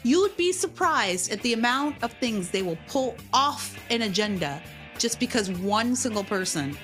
You 0.03 0.21
would 0.21 0.37
be 0.37 0.53
surprised 0.53 1.33
at 1.33 1.41
the 1.43 1.55
amount 1.55 2.03
of 2.03 2.13
things 2.15 2.51
they 2.51 2.63
will 2.63 2.79
pull 2.89 3.17
off 3.33 3.79
an 3.91 4.03
agenda 4.03 4.63
just 4.99 5.19
because 5.19 5.51
one 5.51 5.97
single 5.97 6.25
person 6.25 6.77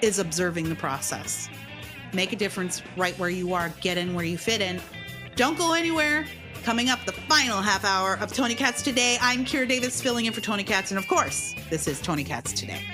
is 0.00 0.18
observing 0.18 0.68
the 0.68 0.74
process 0.76 1.48
make 2.14 2.32
a 2.32 2.36
difference 2.36 2.82
right 2.96 3.18
where 3.18 3.30
you 3.30 3.54
are, 3.54 3.70
get 3.80 3.98
in 3.98 4.14
where 4.14 4.24
you 4.24 4.38
fit 4.38 4.60
in. 4.60 4.80
Don't 5.36 5.56
go 5.56 5.72
anywhere. 5.72 6.26
Coming 6.64 6.90
up, 6.90 7.04
the 7.04 7.12
final 7.12 7.60
half 7.60 7.84
hour 7.84 8.18
of 8.18 8.32
Tony 8.32 8.54
Katz 8.54 8.82
Today. 8.82 9.18
I'm 9.20 9.44
Kira 9.44 9.66
Davis 9.66 10.00
filling 10.00 10.26
in 10.26 10.32
for 10.32 10.40
Tony 10.40 10.62
Katz. 10.62 10.90
And 10.92 10.98
of 10.98 11.08
course, 11.08 11.54
this 11.70 11.88
is 11.88 12.00
Tony 12.00 12.22
Katz 12.22 12.52
Today. 12.52 12.84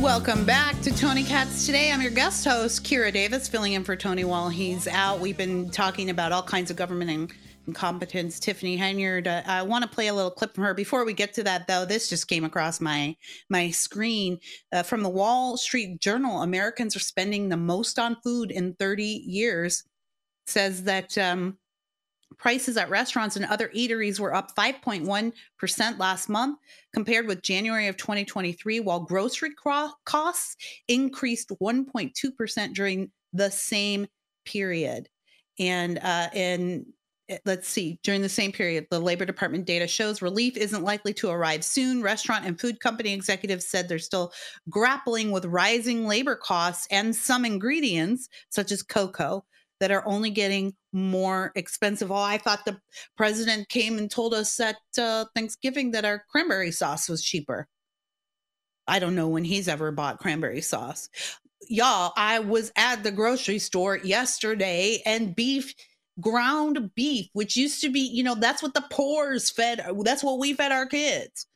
Welcome 0.00 0.44
back 0.44 0.80
to 0.82 0.96
Tony 0.96 1.24
Katz 1.24 1.66
Today. 1.66 1.90
I'm 1.90 2.00
your 2.00 2.12
guest 2.12 2.44
host, 2.44 2.84
Kira 2.84 3.12
Davis, 3.12 3.48
filling 3.48 3.72
in 3.72 3.82
for 3.82 3.96
Tony 3.96 4.22
while 4.22 4.48
he's 4.48 4.86
out. 4.86 5.18
We've 5.18 5.36
been 5.36 5.70
talking 5.70 6.08
about 6.08 6.30
all 6.30 6.42
kinds 6.42 6.70
of 6.70 6.76
government 6.76 7.32
incompetence. 7.66 8.38
Tiffany 8.38 8.78
Henyard. 8.78 9.26
Uh, 9.26 9.42
I 9.44 9.62
want 9.62 9.82
to 9.82 9.90
play 9.90 10.06
a 10.06 10.14
little 10.14 10.30
clip 10.30 10.54
from 10.54 10.62
her. 10.62 10.72
Before 10.72 11.04
we 11.04 11.14
get 11.14 11.34
to 11.34 11.42
that, 11.42 11.66
though, 11.66 11.84
this 11.84 12.08
just 12.08 12.28
came 12.28 12.44
across 12.44 12.80
my 12.80 13.16
my 13.50 13.70
screen 13.70 14.38
uh, 14.72 14.84
from 14.84 15.02
the 15.02 15.08
Wall 15.08 15.56
Street 15.56 16.00
Journal. 16.00 16.42
Americans 16.42 16.94
are 16.94 17.00
spending 17.00 17.48
the 17.48 17.56
most 17.56 17.98
on 17.98 18.16
food 18.22 18.52
in 18.52 18.74
30 18.74 19.02
years. 19.04 19.82
says 20.46 20.84
that 20.84 21.18
um, 21.18 21.58
Prices 22.38 22.76
at 22.76 22.90
restaurants 22.90 23.36
and 23.36 23.44
other 23.44 23.68
eateries 23.70 24.20
were 24.20 24.34
up 24.34 24.54
5.1% 24.56 25.98
last 25.98 26.28
month 26.28 26.58
compared 26.94 27.26
with 27.26 27.42
January 27.42 27.88
of 27.88 27.96
2023, 27.96 28.80
while 28.80 29.00
grocery 29.00 29.50
costs 30.04 30.56
increased 30.86 31.52
1.2% 31.60 32.74
during 32.74 33.10
the 33.32 33.50
same 33.50 34.06
period. 34.44 35.08
And 35.58 35.98
uh, 35.98 36.28
eh, 36.32 36.78
let's 37.44 37.68
see, 37.68 37.98
during 38.02 38.22
the 38.22 38.28
same 38.28 38.52
period, 38.52 38.86
the 38.90 39.00
Labor 39.00 39.24
Department 39.24 39.66
data 39.66 39.86
shows 39.86 40.22
relief 40.22 40.56
isn't 40.56 40.84
likely 40.84 41.12
to 41.14 41.30
arrive 41.30 41.64
soon. 41.64 42.02
Restaurant 42.02 42.46
and 42.46 42.58
food 42.58 42.80
company 42.80 43.12
executives 43.12 43.66
said 43.66 43.88
they're 43.88 43.98
still 43.98 44.32
grappling 44.70 45.30
with 45.30 45.44
rising 45.44 46.06
labor 46.06 46.36
costs 46.36 46.86
and 46.90 47.14
some 47.14 47.44
ingredients, 47.44 48.28
such 48.50 48.72
as 48.72 48.82
cocoa, 48.82 49.44
that 49.80 49.90
are 49.90 50.06
only 50.06 50.30
getting 50.30 50.74
more 50.92 51.52
expensive. 51.54 52.10
Oh, 52.10 52.16
I 52.16 52.38
thought 52.38 52.64
the 52.64 52.78
president 53.16 53.68
came 53.68 53.98
and 53.98 54.10
told 54.10 54.34
us 54.34 54.58
at 54.60 54.76
uh, 54.98 55.26
Thanksgiving 55.34 55.92
that 55.92 56.04
our 56.04 56.24
cranberry 56.30 56.72
sauce 56.72 57.08
was 57.08 57.22
cheaper. 57.22 57.68
I 58.86 58.98
don't 58.98 59.14
know 59.14 59.28
when 59.28 59.44
he's 59.44 59.68
ever 59.68 59.92
bought 59.92 60.18
cranberry 60.18 60.62
sauce. 60.62 61.08
Y'all, 61.68 62.12
I 62.16 62.38
was 62.38 62.72
at 62.76 63.02
the 63.02 63.12
grocery 63.12 63.58
store 63.58 63.98
yesterday 63.98 65.02
and 65.04 65.36
beef, 65.36 65.74
ground 66.20 66.94
beef, 66.94 67.28
which 67.34 67.56
used 67.56 67.82
to 67.82 67.90
be, 67.90 68.00
you 68.00 68.22
know, 68.22 68.34
that's 68.34 68.62
what 68.62 68.74
the 68.74 68.84
poor's 68.90 69.50
fed. 69.50 69.84
That's 70.02 70.24
what 70.24 70.38
we 70.38 70.54
fed 70.54 70.72
our 70.72 70.86
kids. 70.86 71.46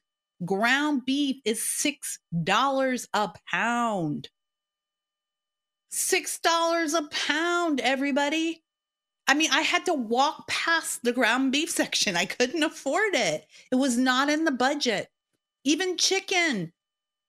Ground 0.44 1.02
beef 1.06 1.37
is 1.44 1.61
$6 1.61 3.06
a 3.14 3.30
pound. 3.50 4.28
$6 5.92 6.98
a 6.98 7.09
pound, 7.09 7.81
everybody. 7.81 8.62
I 9.28 9.35
mean, 9.35 9.50
I 9.52 9.61
had 9.61 9.87
to 9.87 9.94
walk 9.94 10.48
past 10.48 11.02
the 11.02 11.12
ground 11.12 11.52
beef 11.52 11.70
section. 11.70 12.16
I 12.16 12.24
couldn't 12.24 12.62
afford 12.62 13.14
it. 13.14 13.46
It 13.70 13.76
was 13.76 13.96
not 13.96 14.28
in 14.28 14.44
the 14.44 14.50
budget. 14.50 15.09
Even 15.64 15.96
chicken, 15.96 16.72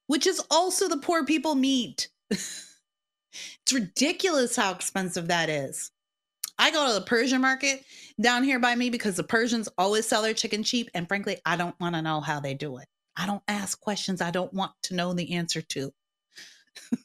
which 0.08 0.26
is 0.26 0.42
also 0.50 0.88
the 0.88 0.98
poor 0.98 1.26
people 1.26 1.56
meat. 1.56 2.10
it's 2.30 3.74
ridiculous 3.74 4.56
how 4.56 4.72
expensive 4.72 5.28
that 5.28 5.50
is. 5.50 5.92
I 6.58 6.72
go 6.72 6.88
to 6.88 6.94
the 6.94 7.06
Persian 7.06 7.42
market 7.42 7.84
down 8.22 8.44
here 8.44 8.60
by 8.60 8.76
me 8.76 8.90
because 8.90 9.16
the 9.16 9.24
Persians 9.24 9.70
always 9.78 10.08
sell 10.08 10.22
their 10.22 10.34
chicken 10.34 10.64
cheap. 10.64 10.90
And 10.94 11.08
frankly, 11.08 11.38
I 11.46 11.58
don't 11.58 11.80
want 11.80 11.96
to 11.96 12.02
know 12.02 12.22
how 12.22 12.40
they 12.40 12.54
do 12.54 12.78
it. 12.78 12.88
I 13.16 13.26
don't 13.26 13.44
ask 13.48 13.80
questions 13.80 14.22
I 14.22 14.32
don't 14.32 14.54
want 14.54 14.72
to 14.84 14.96
know 14.96 15.14
the 15.14 15.34
answer 15.34 15.62
to. 15.62 15.92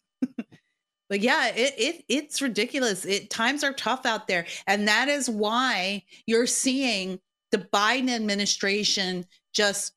But 1.08 1.20
yeah, 1.20 1.48
it, 1.48 1.74
it 1.78 2.04
it's 2.08 2.42
ridiculous. 2.42 3.04
It 3.04 3.30
times 3.30 3.64
are 3.64 3.72
tough 3.72 4.04
out 4.04 4.28
there. 4.28 4.46
And 4.66 4.86
that 4.88 5.08
is 5.08 5.28
why 5.28 6.04
you're 6.26 6.46
seeing 6.46 7.18
the 7.50 7.58
Biden 7.58 8.10
administration 8.10 9.24
just 9.52 9.92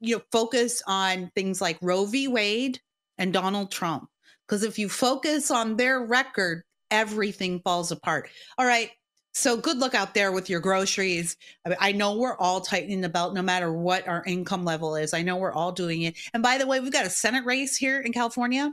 you 0.00 0.16
know 0.16 0.22
focus 0.32 0.82
on 0.86 1.30
things 1.34 1.60
like 1.60 1.78
Roe 1.80 2.04
v. 2.06 2.28
Wade 2.28 2.80
and 3.18 3.32
Donald 3.32 3.70
Trump. 3.70 4.08
Because 4.46 4.62
if 4.62 4.78
you 4.78 4.88
focus 4.88 5.50
on 5.50 5.76
their 5.76 6.00
record, 6.00 6.62
everything 6.90 7.60
falls 7.60 7.90
apart. 7.90 8.28
All 8.58 8.66
right. 8.66 8.90
So 9.34 9.56
good 9.56 9.78
luck 9.78 9.94
out 9.94 10.14
there 10.14 10.32
with 10.32 10.48
your 10.48 10.60
groceries. 10.60 11.36
I, 11.78 11.92
know 11.92 12.16
we're 12.16 12.38
all 12.38 12.62
tightening 12.62 13.02
the 13.02 13.10
belt 13.10 13.34
no 13.34 13.42
matter 13.42 13.70
what 13.70 14.08
our 14.08 14.24
income 14.24 14.64
level 14.64 14.96
is. 14.96 15.12
I 15.12 15.20
know 15.20 15.36
we're 15.36 15.52
all 15.52 15.72
doing 15.72 16.02
it. 16.02 16.16
And 16.32 16.42
by 16.42 16.56
the 16.56 16.66
way, 16.66 16.80
we've 16.80 16.92
got 16.92 17.04
a 17.04 17.10
Senate 17.10 17.44
race 17.44 17.76
here 17.76 18.00
in 18.00 18.14
California. 18.14 18.72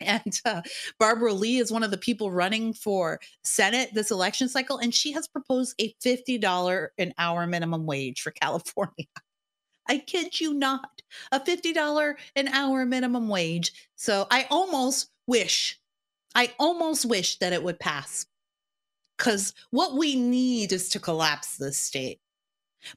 And 0.08 0.40
uh, 0.44 0.62
Barbara 0.98 1.32
Lee 1.32 1.58
is 1.58 1.72
one 1.72 1.82
of 1.82 1.90
the 1.90 1.98
people 1.98 2.30
running 2.30 2.72
for 2.72 3.20
Senate 3.42 3.90
this 3.92 4.10
election 4.10 4.48
cycle, 4.48 4.78
and 4.78 4.94
she 4.94 5.12
has 5.12 5.26
proposed 5.26 5.74
a 5.80 5.92
$50 6.04 6.88
an 6.98 7.14
hour 7.18 7.46
minimum 7.46 7.84
wage 7.84 8.20
for 8.20 8.30
California. 8.42 9.06
I 9.88 9.98
kid 9.98 10.40
you 10.40 10.54
not, 10.54 11.02
a 11.32 11.40
$50 11.40 12.14
an 12.36 12.48
hour 12.48 12.84
minimum 12.84 13.28
wage. 13.28 13.72
So 13.96 14.26
I 14.30 14.46
almost 14.50 15.10
wish, 15.26 15.80
I 16.34 16.52
almost 16.58 17.06
wish 17.06 17.38
that 17.38 17.52
it 17.52 17.62
would 17.62 17.80
pass. 17.80 18.26
Because 19.16 19.52
what 19.70 19.96
we 19.96 20.14
need 20.14 20.72
is 20.72 20.90
to 20.90 21.00
collapse 21.00 21.56
this 21.56 21.76
state. 21.76 22.20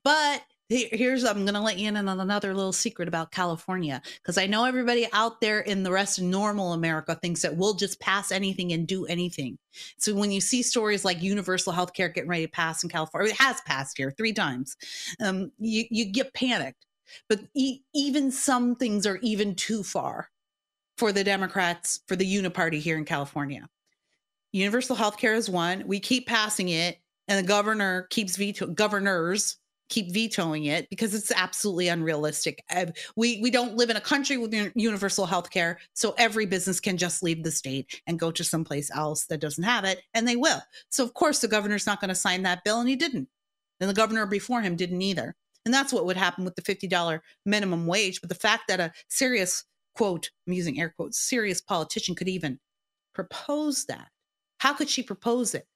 But 0.04 0.44
here's 0.72 1.24
i'm 1.26 1.44
going 1.44 1.54
to 1.54 1.60
let 1.60 1.78
you 1.78 1.88
in 1.88 1.98
on 1.98 2.20
another 2.20 2.54
little 2.54 2.72
secret 2.72 3.08
about 3.08 3.32
california 3.32 4.02
because 4.16 4.38
i 4.38 4.46
know 4.46 4.64
everybody 4.64 5.08
out 5.12 5.42
there 5.42 5.60
in 5.60 5.84
the 5.84 5.92
rest 5.92 6.18
of 6.18 6.24
normal 6.24 6.74
america 6.74 7.16
thinks 7.16 7.42
that 7.42 7.56
we'll 7.56 7.74
just 7.74 8.00
pass 8.00 8.32
anything 8.32 8.72
and 8.72 8.88
do 8.88 9.06
anything. 9.06 9.58
So 9.98 10.14
when 10.14 10.32
you 10.32 10.42
see 10.42 10.64
stories 10.64 11.06
like 11.06 11.22
universal 11.22 11.74
health 11.74 11.94
care 11.94 12.10
getting 12.10 12.30
ready 12.30 12.46
to 12.46 12.52
pass 12.52 12.84
in 12.84 12.90
california 12.90 13.32
it 13.32 13.38
has 13.38 13.62
passed 13.62 13.98
here 13.98 14.12
three 14.12 14.34
times 14.34 14.76
um, 15.20 15.52
you, 15.60 15.86
you 15.90 16.06
get 16.06 16.34
panicked. 16.34 16.86
But 17.28 17.42
e- 17.54 17.82
even 17.94 18.32
some 18.32 18.76
things 18.76 19.06
are 19.06 19.18
even 19.18 19.56
too 19.56 19.84
far 19.84 20.30
for 20.98 21.12
the 21.12 21.24
democrats 21.24 22.02
for 22.08 22.16
the 22.16 22.26
uniparty 22.26 22.80
here 22.80 22.98
in 22.98 23.06
california. 23.06 23.68
Universal 24.54 24.98
health 24.98 25.18
care 25.18 25.34
is 25.34 25.50
one. 25.50 25.84
We 25.88 26.00
keep 26.00 26.28
passing 26.28 26.70
it 26.70 27.00
and 27.28 27.40
the 27.40 27.48
governor 27.48 28.08
keeps 28.10 28.36
veto 28.36 28.68
governors 28.68 29.58
keep 29.92 30.12
vetoing 30.12 30.66
it 30.66 30.90
because 30.90 31.14
it's 31.14 31.32
absolutely 31.32 31.90
unrealistic. 31.90 32.64
We 33.16 33.40
we 33.42 33.52
don't 33.52 33.76
live 33.76 33.92
in 33.92 33.98
a 33.98 34.02
country 34.02 34.38
with 34.38 34.54
universal 34.74 35.28
health 35.28 35.52
care, 35.52 35.78
so 35.94 36.16
every 36.18 36.48
business 36.48 36.80
can 36.80 36.98
just 36.98 37.22
leave 37.22 37.44
the 37.44 37.52
state 37.52 38.02
and 38.08 38.18
go 38.20 38.32
to 38.32 38.44
someplace 38.44 38.90
else 38.90 39.26
that 39.26 39.42
doesn't 39.42 39.64
have 39.64 39.84
it, 39.84 40.02
and 40.16 40.28
they 40.28 40.36
will. 40.36 40.62
So 40.90 41.04
of 41.04 41.14
course 41.14 41.40
the 41.40 41.48
governor's 41.48 41.86
not 41.86 42.02
going 42.02 42.10
to 42.10 42.16
sign 42.16 42.42
that 42.44 42.64
bill, 42.64 42.80
and 42.80 42.90
he 42.90 42.96
didn't. 42.96 43.28
And 43.80 43.90
the 43.90 43.94
governor 43.94 44.26
before 44.26 44.62
him 44.62 44.76
didn't 44.76 45.02
either. 45.02 45.36
And 45.66 45.74
that's 45.74 45.94
what 45.94 46.06
would 46.06 46.18
happen 46.18 46.44
with 46.44 46.56
the 46.56 46.62
$50 46.64 47.20
minimum 47.46 47.86
wage. 47.86 48.20
But 48.20 48.30
the 48.30 48.36
fact 48.36 48.64
that 48.68 48.80
a 48.80 48.92
serious 49.10 49.64
quote, 49.94 50.32
I'm 50.48 50.54
using 50.54 50.80
air 50.80 50.94
quotes, 50.96 51.20
serious 51.20 51.62
politician 51.62 52.16
could 52.16 52.30
even 52.30 52.60
propose 53.14 53.86
that. 53.86 54.08
How 54.60 54.74
could 54.74 54.90
she 54.90 55.04
propose 55.04 55.54
it? 55.54 55.68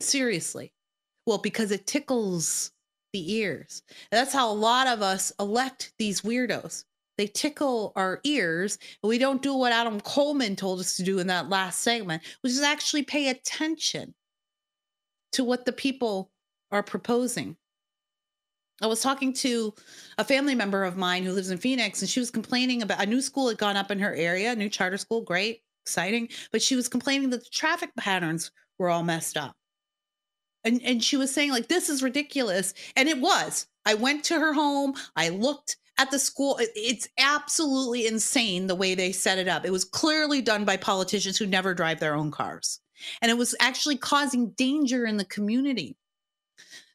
Seriously. 0.00 0.72
Well, 1.26 1.38
because 1.38 1.70
it 1.70 1.86
tickles 1.86 2.72
the 3.16 3.32
ears. 3.32 3.82
That's 4.10 4.34
how 4.34 4.52
a 4.52 4.52
lot 4.52 4.86
of 4.86 5.00
us 5.00 5.32
elect 5.40 5.94
these 5.98 6.20
weirdos. 6.20 6.84
They 7.16 7.26
tickle 7.26 7.94
our 7.96 8.20
ears, 8.24 8.76
and 9.02 9.08
we 9.08 9.16
don't 9.16 9.40
do 9.40 9.54
what 9.54 9.72
Adam 9.72 10.02
Coleman 10.02 10.54
told 10.54 10.80
us 10.80 10.98
to 10.98 11.02
do 11.02 11.18
in 11.18 11.28
that 11.28 11.48
last 11.48 11.80
segment, 11.80 12.22
which 12.42 12.52
is 12.52 12.60
actually 12.60 13.04
pay 13.04 13.30
attention 13.30 14.14
to 15.32 15.44
what 15.44 15.64
the 15.64 15.72
people 15.72 16.30
are 16.70 16.82
proposing. 16.82 17.56
I 18.82 18.86
was 18.86 19.00
talking 19.00 19.32
to 19.34 19.72
a 20.18 20.24
family 20.24 20.54
member 20.54 20.84
of 20.84 20.98
mine 20.98 21.24
who 21.24 21.32
lives 21.32 21.48
in 21.48 21.56
Phoenix, 21.56 22.02
and 22.02 22.10
she 22.10 22.20
was 22.20 22.30
complaining 22.30 22.82
about 22.82 23.02
a 23.02 23.06
new 23.06 23.22
school 23.22 23.48
had 23.48 23.56
gone 23.56 23.78
up 23.78 23.90
in 23.90 23.98
her 23.98 24.14
area, 24.14 24.52
a 24.52 24.56
new 24.56 24.68
charter 24.68 24.98
school, 24.98 25.22
great, 25.22 25.62
exciting. 25.86 26.28
But 26.52 26.60
she 26.60 26.76
was 26.76 26.86
complaining 26.86 27.30
that 27.30 27.44
the 27.44 27.50
traffic 27.50 27.96
patterns 27.96 28.50
were 28.78 28.90
all 28.90 29.02
messed 29.02 29.38
up 29.38 29.55
and 30.66 30.82
and 30.84 31.02
she 31.02 31.16
was 31.16 31.32
saying 31.32 31.50
like 31.50 31.68
this 31.68 31.88
is 31.88 32.02
ridiculous. 32.02 32.74
And 32.96 33.08
it 33.08 33.20
was. 33.20 33.66
I 33.86 33.94
went 33.94 34.24
to 34.24 34.38
her 34.38 34.52
home. 34.52 34.94
I 35.14 35.30
looked 35.30 35.76
at 35.98 36.10
the 36.10 36.18
school. 36.18 36.58
It's 36.60 37.08
absolutely 37.18 38.06
insane 38.06 38.66
the 38.66 38.74
way 38.74 38.94
they 38.94 39.12
set 39.12 39.38
it 39.38 39.48
up. 39.48 39.64
It 39.64 39.72
was 39.72 39.84
clearly 39.84 40.42
done 40.42 40.64
by 40.64 40.76
politicians 40.76 41.38
who 41.38 41.46
never 41.46 41.72
drive 41.72 42.00
their 42.00 42.14
own 42.14 42.30
cars. 42.30 42.80
And 43.22 43.30
it 43.30 43.38
was 43.38 43.54
actually 43.60 43.96
causing 43.96 44.50
danger 44.50 45.06
in 45.06 45.16
the 45.16 45.24
community. 45.24 45.96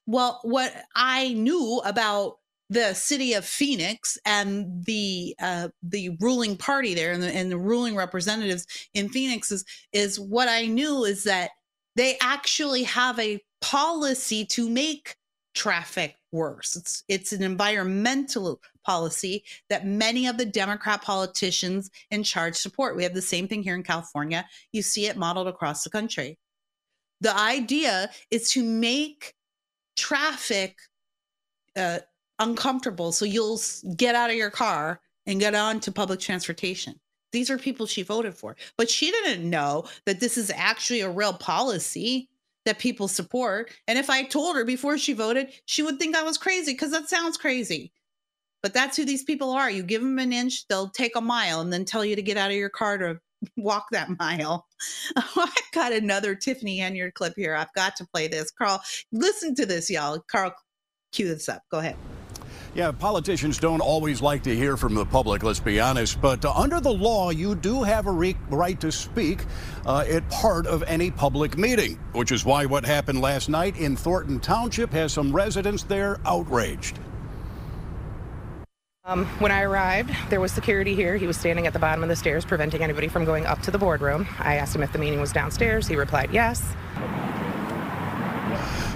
Well 0.05 0.39
what 0.43 0.73
i 0.95 1.33
knew 1.33 1.81
about 1.85 2.37
the 2.71 2.93
city 2.93 3.33
of 3.33 3.43
Phoenix 3.43 4.17
and 4.25 4.85
the 4.85 5.35
uh, 5.41 5.67
the 5.83 6.15
ruling 6.21 6.55
party 6.55 6.93
there 6.93 7.11
and 7.11 7.21
the, 7.21 7.27
and 7.27 7.51
the 7.51 7.57
ruling 7.57 7.97
representatives 7.97 8.65
in 8.93 9.09
Phoenix 9.09 9.51
is 9.51 9.65
is 9.91 10.17
what 10.17 10.47
I 10.47 10.67
knew 10.67 11.03
is 11.03 11.25
that 11.25 11.51
they 11.97 12.17
actually 12.21 12.83
have 12.83 13.19
a 13.19 13.41
policy 13.61 14.45
to 14.45 14.69
make 14.69 15.15
traffic 15.53 16.15
worse. 16.31 16.75
It's 16.75 17.03
it's 17.07 17.33
an 17.33 17.43
environmental 17.43 18.61
policy 18.85 19.43
that 19.69 19.85
many 19.85 20.27
of 20.27 20.37
the 20.37 20.45
Democrat 20.45 21.01
politicians 21.01 21.89
in 22.09 22.23
charge 22.23 22.55
support. 22.55 22.95
We 22.95 23.03
have 23.03 23.13
the 23.13 23.21
same 23.21 23.47
thing 23.47 23.63
here 23.63 23.75
in 23.75 23.83
California. 23.83 24.45
You 24.71 24.81
see 24.81 25.07
it 25.07 25.17
modeled 25.17 25.47
across 25.47 25.83
the 25.83 25.89
country. 25.89 26.37
The 27.19 27.37
idea 27.37 28.09
is 28.31 28.51
to 28.51 28.63
make 28.63 29.35
traffic 29.95 30.77
uh, 31.75 31.99
uncomfortable 32.39 33.11
so 33.11 33.25
you'll 33.25 33.59
get 33.95 34.15
out 34.15 34.29
of 34.29 34.35
your 34.35 34.49
car 34.49 34.99
and 35.27 35.39
get 35.39 35.53
on 35.53 35.79
to 35.81 35.91
public 35.91 36.19
transportation. 36.19 36.99
These 37.31 37.49
are 37.49 37.57
people 37.57 37.85
she 37.85 38.01
voted 38.01 38.35
for. 38.35 38.57
But 38.77 38.89
she 38.89 39.11
didn't 39.11 39.47
know 39.47 39.85
that 40.05 40.19
this 40.19 40.37
is 40.37 40.51
actually 40.53 41.01
a 41.01 41.09
real 41.09 41.33
policy 41.33 42.29
that 42.65 42.79
people 42.79 43.07
support. 43.07 43.71
And 43.87 43.97
if 43.97 44.09
I 44.09 44.23
told 44.23 44.55
her 44.55 44.65
before 44.65 44.97
she 44.97 45.13
voted, 45.13 45.51
she 45.65 45.83
would 45.83 45.99
think 45.99 46.15
I 46.15 46.23
was 46.23 46.37
crazy 46.37 46.73
because 46.73 46.91
that 46.91 47.09
sounds 47.09 47.37
crazy. 47.37 47.91
But 48.61 48.73
that's 48.73 48.95
who 48.95 49.05
these 49.05 49.23
people 49.23 49.51
are. 49.51 49.71
You 49.71 49.83
give 49.83 50.01
them 50.01 50.19
an 50.19 50.33
inch, 50.33 50.67
they'll 50.67 50.89
take 50.89 51.15
a 51.15 51.21
mile 51.21 51.61
and 51.61 51.73
then 51.73 51.85
tell 51.85 52.05
you 52.05 52.15
to 52.15 52.21
get 52.21 52.37
out 52.37 52.51
of 52.51 52.57
your 52.57 52.69
car 52.69 52.97
to 52.99 53.19
walk 53.57 53.87
that 53.91 54.09
mile. 54.19 54.67
Oh, 55.15 55.31
I've 55.37 55.71
got 55.73 55.93
another 55.93 56.33
Tiffany 56.33 56.79
Henyard 56.79 57.13
clip 57.13 57.33
here. 57.35 57.53
I've 57.53 57.73
got 57.73 57.95
to 57.97 58.07
play 58.07 58.27
this. 58.27 58.49
Carl, 58.49 58.81
listen 59.11 59.53
to 59.55 59.65
this, 59.65 59.91
y'all. 59.91 60.19
Carl, 60.27 60.55
cue 61.11 61.27
this 61.27 61.47
up. 61.47 61.61
Go 61.69 61.77
ahead. 61.79 61.95
Yeah, 62.73 62.93
politicians 62.93 63.59
don't 63.59 63.81
always 63.81 64.21
like 64.21 64.43
to 64.43 64.55
hear 64.55 64.77
from 64.77 64.95
the 64.95 65.05
public, 65.05 65.43
let's 65.43 65.59
be 65.59 65.81
honest. 65.81 66.21
But 66.21 66.45
uh, 66.45 66.53
under 66.53 66.79
the 66.79 66.91
law, 66.91 67.29
you 67.29 67.53
do 67.53 67.83
have 67.83 68.07
a 68.07 68.11
re- 68.11 68.37
right 68.49 68.79
to 68.79 68.93
speak 68.93 69.43
uh, 69.85 70.05
at 70.07 70.27
part 70.29 70.67
of 70.67 70.81
any 70.83 71.11
public 71.11 71.57
meeting, 71.57 71.99
which 72.13 72.31
is 72.31 72.45
why 72.45 72.65
what 72.65 72.85
happened 72.85 73.19
last 73.19 73.49
night 73.49 73.77
in 73.77 73.97
Thornton 73.97 74.39
Township 74.39 74.93
has 74.93 75.11
some 75.11 75.35
residents 75.35 75.83
there 75.83 76.21
outraged. 76.25 76.97
Um, 79.03 79.25
when 79.39 79.51
I 79.51 79.63
arrived, 79.63 80.15
there 80.29 80.39
was 80.39 80.53
security 80.53 80.95
here. 80.95 81.17
He 81.17 81.27
was 81.27 81.35
standing 81.35 81.67
at 81.67 81.73
the 81.73 81.79
bottom 81.79 82.03
of 82.03 82.07
the 82.07 82.15
stairs, 82.15 82.45
preventing 82.45 82.83
anybody 82.83 83.09
from 83.09 83.25
going 83.25 83.45
up 83.45 83.61
to 83.63 83.71
the 83.71 83.79
boardroom. 83.79 84.25
I 84.39 84.55
asked 84.55 84.73
him 84.73 84.83
if 84.83 84.93
the 84.93 84.99
meeting 84.99 85.19
was 85.19 85.33
downstairs. 85.33 85.87
He 85.87 85.97
replied 85.97 86.29
yes. 86.31 86.73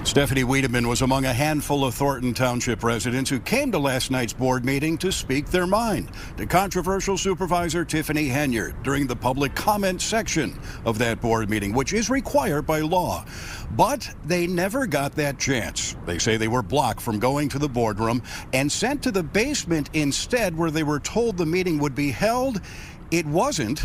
Stephanie 0.04 0.44
Wiedemann 0.44 0.88
was 0.88 1.02
among 1.02 1.24
a 1.24 1.32
handful 1.32 1.84
of 1.84 1.94
Thornton 1.94 2.32
Township 2.32 2.84
residents 2.84 3.28
who 3.28 3.40
came 3.40 3.72
to 3.72 3.78
last 3.78 4.10
night's 4.10 4.32
board 4.32 4.64
meeting 4.64 4.96
to 4.98 5.10
speak 5.10 5.46
their 5.46 5.66
mind 5.66 6.10
to 6.36 6.46
controversial 6.46 7.18
supervisor 7.18 7.84
Tiffany 7.84 8.28
Henyard 8.28 8.82
during 8.82 9.06
the 9.06 9.16
public 9.16 9.54
comment 9.54 10.00
section 10.00 10.58
of 10.84 10.98
that 10.98 11.20
board 11.20 11.50
meeting, 11.50 11.74
which 11.74 11.92
is 11.92 12.08
required 12.08 12.66
by 12.66 12.80
law. 12.80 13.24
But 13.72 14.08
they 14.24 14.46
never 14.46 14.86
got 14.86 15.12
that 15.16 15.38
chance. 15.38 15.96
They 16.06 16.18
say 16.18 16.36
they 16.36 16.48
were 16.48 16.62
blocked 16.62 17.00
from 17.00 17.18
going 17.18 17.48
to 17.50 17.58
the 17.58 17.68
boardroom 17.68 18.22
and 18.52 18.70
sent 18.70 19.02
to 19.02 19.10
the 19.10 19.22
basement 19.22 19.90
instead, 19.92 20.56
where 20.56 20.70
they 20.70 20.84
were 20.84 21.00
told 21.00 21.36
the 21.36 21.46
meeting 21.46 21.78
would 21.78 21.94
be 21.94 22.10
held. 22.10 22.60
It 23.10 23.26
wasn't. 23.26 23.82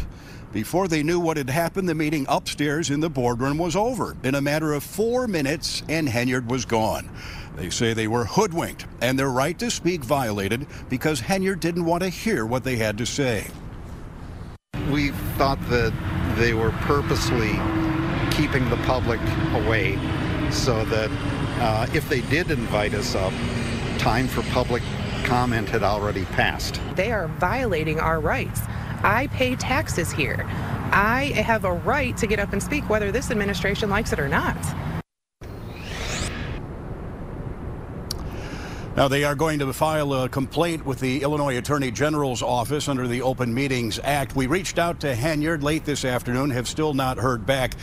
Before 0.54 0.90
they 0.90 1.02
knew 1.02 1.18
what 1.18 1.38
had 1.38 1.50
happened, 1.50 1.88
the 1.88 1.96
meeting 1.96 2.26
upstairs 2.28 2.90
in 2.90 3.00
the 3.00 3.10
boardroom 3.10 3.58
was 3.58 3.76
over 3.76 4.18
in 4.24 4.36
a 4.36 4.42
matter 4.42 4.74
of 4.74 4.84
four 4.84 5.26
minutes, 5.26 5.82
and 5.88 6.10
Henyard 6.10 6.48
was 6.48 6.66
gone. 6.66 7.10
They 7.56 7.70
say 7.70 7.94
they 7.94 8.08
were 8.08 8.26
hoodwinked 8.26 8.86
and 9.02 9.18
their 9.18 9.30
right 9.30 9.58
to 9.60 9.72
speak 9.72 10.04
violated 10.04 10.68
because 10.90 11.22
Henyard 11.22 11.62
didn't 11.62 11.86
want 11.86 12.04
to 12.04 12.10
hear 12.10 12.46
what 12.46 12.66
they 12.66 12.76
had 12.76 12.98
to 12.98 13.06
say. 13.06 13.48
We 14.92 15.12
thought 15.38 15.60
that 15.70 15.94
they 16.38 16.54
were 16.54 16.72
purposely 16.82 17.52
keeping 18.32 18.70
the 18.70 18.80
public 18.86 19.22
away 19.54 19.98
so 20.52 20.84
that 20.86 21.10
uh, 21.62 21.88
if 21.94 22.10
they 22.10 22.22
did 22.22 22.52
invite 22.52 22.94
us 22.94 23.16
up, 23.16 23.32
time 24.00 24.28
for 24.28 24.42
public 24.52 24.84
comment 25.24 25.70
had 25.70 25.84
already 25.84 26.26
passed. 26.26 26.82
They 26.96 27.12
are 27.14 27.28
violating 27.28 28.00
our 28.00 28.20
rights. 28.20 28.62
I 29.04 29.28
pay 29.28 29.56
taxes 29.56 30.12
here. 30.12 30.46
I 30.94 31.32
have 31.36 31.64
a 31.64 31.74
right 31.74 32.16
to 32.18 32.28
get 32.28 32.40
up 32.40 32.52
and 32.52 32.62
speak 32.62 32.90
whether 32.90 33.12
this 33.12 33.32
administration 33.32 33.90
likes 33.90 34.12
it 34.12 34.20
or 34.20 34.28
not. 34.28 34.58
Now, 38.98 39.08
they 39.08 39.24
are 39.24 39.36
going 39.36 39.60
to 39.60 39.72
file 39.72 40.14
a 40.14 40.28
complaint 40.28 40.86
with 40.86 41.00
the 41.00 41.22
Illinois 41.22 41.58
Attorney 41.58 41.92
General's 41.92 42.44
office 42.44 42.90
under 42.90 43.08
the 43.08 43.22
Open 43.22 43.54
Meetings 43.54 44.00
Act. 44.04 44.36
We 44.36 44.48
reached 44.48 44.78
out 44.78 45.00
to 45.00 45.16
Henyard 45.16 45.64
late 45.64 45.86
this 45.86 46.04
afternoon, 46.04 46.50
have 46.50 46.68
still 46.68 46.94
not 46.94 47.18
heard 47.18 47.46
back. 47.46 47.76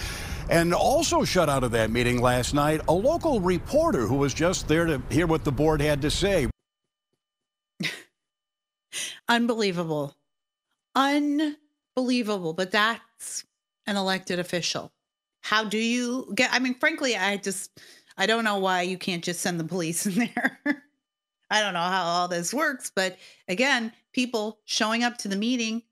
And 0.51 0.75
also 0.75 1.25
shut 1.25 1.49
out 1.49 1.65
of 1.65 1.71
that 1.71 1.91
meeting 1.91 2.21
last 2.21 2.53
night, 2.53 2.83
a 2.89 2.93
local 2.93 3.41
reporter 3.41 4.07
who 4.07 4.17
was 4.17 4.35
just 4.35 4.69
there 4.69 4.85
to 4.85 5.03
hear 5.11 5.27
what 5.27 5.45
the 5.45 5.53
board 5.53 5.81
had 5.81 6.03
to 6.03 6.11
say. 6.11 6.47
Unbelievable 9.29 10.15
unbelievable. 10.95 12.53
But 12.53 12.71
that's 12.71 13.45
an 13.87 13.97
elected 13.97 14.39
official. 14.39 14.93
How 15.41 15.65
do 15.65 15.79
you 15.79 16.33
get? 16.35 16.51
I 16.53 16.59
mean, 16.59 16.75
frankly, 16.75 17.17
I 17.17 17.37
just, 17.37 17.81
I 18.17 18.27
don't 18.27 18.45
know 18.45 18.59
why 18.59 18.83
you 18.83 18.99
can't 18.99 19.25
just 19.25 19.41
send 19.41 19.59
the 19.59 19.65
police 19.65 20.07
in 20.07 20.31
there. 20.35 20.61
I 21.51 21.61
don't 21.61 21.75
know 21.75 21.81
how 21.81 22.05
all 22.05 22.29
this 22.29 22.53
works, 22.53 22.93
but 22.95 23.17
again, 23.49 23.93
people 24.13 24.59
showing 24.65 25.03
up 25.03 25.17
to 25.19 25.29
the 25.29 25.37
meeting, 25.37 25.83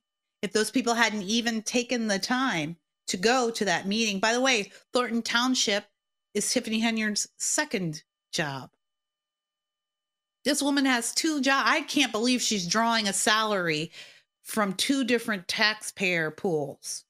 if 0.42 0.52
those 0.52 0.70
people 0.70 0.92
hadn't 0.92 1.22
even 1.22 1.62
taken 1.62 2.09
the 2.09 2.18
time 2.18 2.76
to 3.06 3.16
go 3.16 3.50
to 3.50 3.64
that 3.64 3.87
meeting, 3.87 4.20
by 4.20 4.35
the 4.35 4.40
way, 4.40 4.70
Thornton 4.92 5.22
Township 5.22 5.87
is 6.35 6.52
Tiffany 6.52 6.80
Henyard's 6.82 7.28
second 7.38 8.02
job. 8.32 8.70
This 10.44 10.62
woman 10.62 10.85
has 10.85 11.14
two 11.14 11.40
jobs. 11.40 11.68
I 11.68 11.80
can't 11.80 12.12
believe 12.12 12.42
she's 12.42 12.66
drawing 12.66 13.09
a 13.09 13.12
salary 13.12 13.90
from 14.46 14.72
two 14.74 15.04
different 15.04 15.48
taxpayer 15.48 16.30
pools 16.30 17.04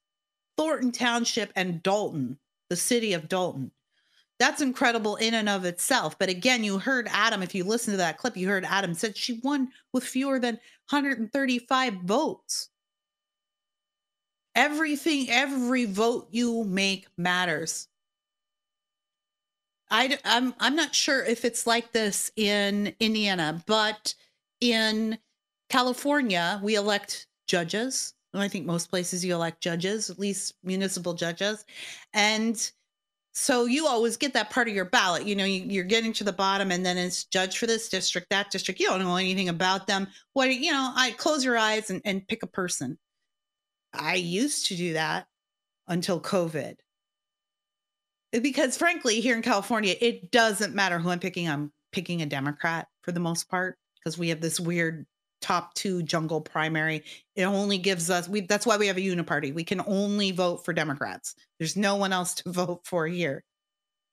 Thornton 0.57 0.91
Township 0.91 1.53
and 1.55 1.83
Dolton, 1.83 2.39
the 2.71 2.77
city 2.77 3.13
of 3.13 3.29
Dolton. 3.29 3.71
That's 4.39 4.63
incredible 4.63 5.17
in 5.17 5.35
and 5.35 5.49
of 5.49 5.65
itself. 5.65 6.19
But 6.19 6.31
again, 6.31 6.65
you 6.65 6.79
heard 6.79 7.09
Adam, 7.11 7.43
if 7.43 7.55
you 7.55 7.65
listen 7.65 7.93
to 7.93 7.99
that 7.99 8.19
clip, 8.19 8.37
you 8.37 8.49
heard 8.49 8.65
Adam 8.65 8.95
said 8.95 9.17
she 9.17 9.41
won 9.43 9.69
with 9.93 10.05
fewer 10.05 10.39
than 10.39 10.55
135 10.91 11.95
votes. 12.05 12.71
Everything, 14.55 15.29
every 15.31 15.85
vote 15.85 16.29
you 16.31 16.65
make 16.65 17.07
matters. 17.19 17.89
I, 19.91 20.19
I'm, 20.25 20.55
I'm 20.59 20.75
not 20.75 20.95
sure 20.95 21.23
if 21.23 21.45
it's 21.45 21.67
like 21.67 21.93
this 21.93 22.31
in 22.37 22.95
Indiana, 22.99 23.63
but 23.67 24.15
in 24.61 25.19
California, 25.69 26.61
we 26.63 26.77
elect 26.77 27.27
judges. 27.47 28.15
I 28.35 28.49
think 28.49 28.67
most 28.67 28.91
places 28.91 29.25
you 29.25 29.35
elect 29.35 29.63
judges, 29.63 30.11
at 30.11 30.19
least 30.19 30.55
municipal 30.63 31.15
judges. 31.15 31.65
And 32.13 32.71
so 33.33 33.67
you 33.67 33.87
always 33.87 34.17
get 34.17 34.35
that 34.35 34.51
part 34.51 34.69
of 34.69 34.75
your 34.75 34.85
ballot. 34.87 35.27
You 35.27 35.37
know, 35.37 35.45
you, 35.45 35.81
are 35.81 35.85
getting 35.85 36.13
to 36.15 36.25
the 36.25 36.33
bottom 36.33 36.71
and 36.71 36.85
then 36.85 36.97
it's 36.97 37.25
judge 37.25 37.59
for 37.59 37.67
this 37.67 37.89
district, 37.89 38.31
that 38.31 38.51
district. 38.51 38.81
You 38.81 38.87
don't 38.87 39.03
know 39.03 39.17
anything 39.17 39.49
about 39.49 39.87
them. 39.87 40.09
What, 40.33 40.55
you 40.55 40.73
know, 40.73 40.93
I 40.95 41.13
close 41.13 41.45
your 41.45 41.59
eyes 41.59 41.91
and, 41.91 42.01
and 42.05 42.27
pick 42.29 42.43
a 42.43 42.47
person. 42.47 42.99
I 43.93 44.15
used 44.15 44.67
to 44.67 44.77
do 44.77 44.95
that 44.95 45.27
until 45.89 46.21
COVID. 46.21 46.77
Because 48.33 48.77
frankly, 48.77 49.21
here 49.21 49.37
in 49.37 49.43
California, 49.43 49.95
it 50.01 50.31
doesn't 50.31 50.75
matter 50.75 50.99
who 50.99 51.11
I'm 51.11 51.21
picking. 51.21 51.49
I'm 51.49 51.73
picking 51.93 52.23
a 52.23 52.27
Democrat 52.27 52.89
for 53.03 53.13
the 53.13 53.21
most 53.21 53.49
part 53.49 53.79
because 53.99 54.19
we 54.19 54.31
have 54.31 54.41
this 54.41 54.61
weird 54.61 55.07
top 55.47 55.75
two 55.75 56.03
jungle 56.03 56.41
primary. 56.41 57.05
It 57.37 57.45
only 57.45 57.79
gives 57.79 58.11
us 58.11 58.29
we 58.29 58.41
that's 58.41 58.67
why 58.67 58.77
we 58.77 58.89
have 58.89 58.97
a 58.97 59.01
uniparty. 59.01 59.55
We 59.55 59.63
can 59.63 59.81
only 59.87 60.33
vote 60.33 60.65
for 60.65 60.73
Democrats. 60.73 61.37
There's 61.59 61.77
no 61.77 61.95
one 61.95 62.13
else 62.13 62.35
to 62.35 62.51
vote 62.51 62.81
for 62.85 63.07
here. 63.07 63.45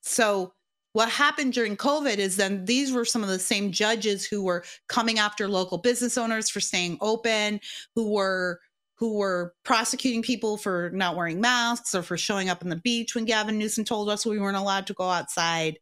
So 0.01 0.53
what 0.91 1.09
happened 1.09 1.53
during 1.53 1.75
COVID 1.75 2.17
is 2.17 2.37
then 2.37 2.65
these 2.65 2.91
were 2.91 3.03
some 3.03 3.23
of 3.23 3.29
the 3.29 3.39
same 3.39 3.71
judges 3.71 4.25
who 4.25 4.43
were 4.43 4.63
coming 4.89 5.17
after 5.17 5.47
local 5.47 5.79
business 5.79 6.19
owners 6.19 6.51
for 6.51 6.59
staying 6.59 6.99
open, 7.01 7.59
who 7.95 8.11
were 8.11 8.59
who 8.95 9.17
were 9.17 9.55
prosecuting 9.65 10.21
people 10.21 10.55
for 10.55 10.91
not 10.93 11.15
wearing 11.15 11.41
masks 11.41 11.95
or 11.95 12.03
for 12.03 12.15
showing 12.15 12.47
up 12.47 12.61
on 12.63 12.69
the 12.69 12.75
beach 12.75 13.15
when 13.15 13.25
Gavin 13.25 13.57
Newsom 13.57 13.83
told 13.83 14.07
us 14.07 14.23
we 14.23 14.39
weren't 14.39 14.55
allowed 14.55 14.85
to 14.87 14.93
go 14.93 15.09
outside. 15.09 15.79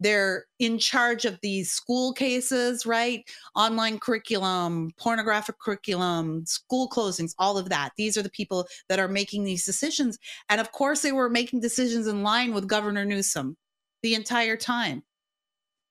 They're 0.00 0.46
in 0.58 0.78
charge 0.78 1.24
of 1.24 1.38
these 1.42 1.70
school 1.72 2.12
cases, 2.12 2.86
right? 2.86 3.24
Online 3.56 3.98
curriculum, 3.98 4.92
pornographic 4.96 5.58
curriculum, 5.58 6.46
school 6.46 6.88
closings, 6.88 7.34
all 7.38 7.58
of 7.58 7.68
that. 7.70 7.90
These 7.96 8.16
are 8.16 8.22
the 8.22 8.30
people 8.30 8.66
that 8.88 8.98
are 9.00 9.08
making 9.08 9.44
these 9.44 9.64
decisions. 9.64 10.18
And 10.48 10.60
of 10.60 10.72
course, 10.72 11.02
they 11.02 11.12
were 11.12 11.28
making 11.28 11.60
decisions 11.60 12.06
in 12.06 12.22
line 12.22 12.54
with 12.54 12.68
Governor 12.68 13.04
Newsom 13.04 13.56
the 14.02 14.14
entire 14.14 14.56
time. 14.56 15.02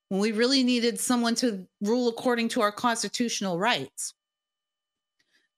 when 0.10 0.22
we 0.22 0.32
really 0.32 0.64
needed 0.64 1.00
someone 1.00 1.36
to 1.36 1.68
rule 1.82 2.08
according 2.08 2.50
to 2.50 2.62
our 2.62 2.72
constitutional 2.72 3.60
rights. 3.60 4.14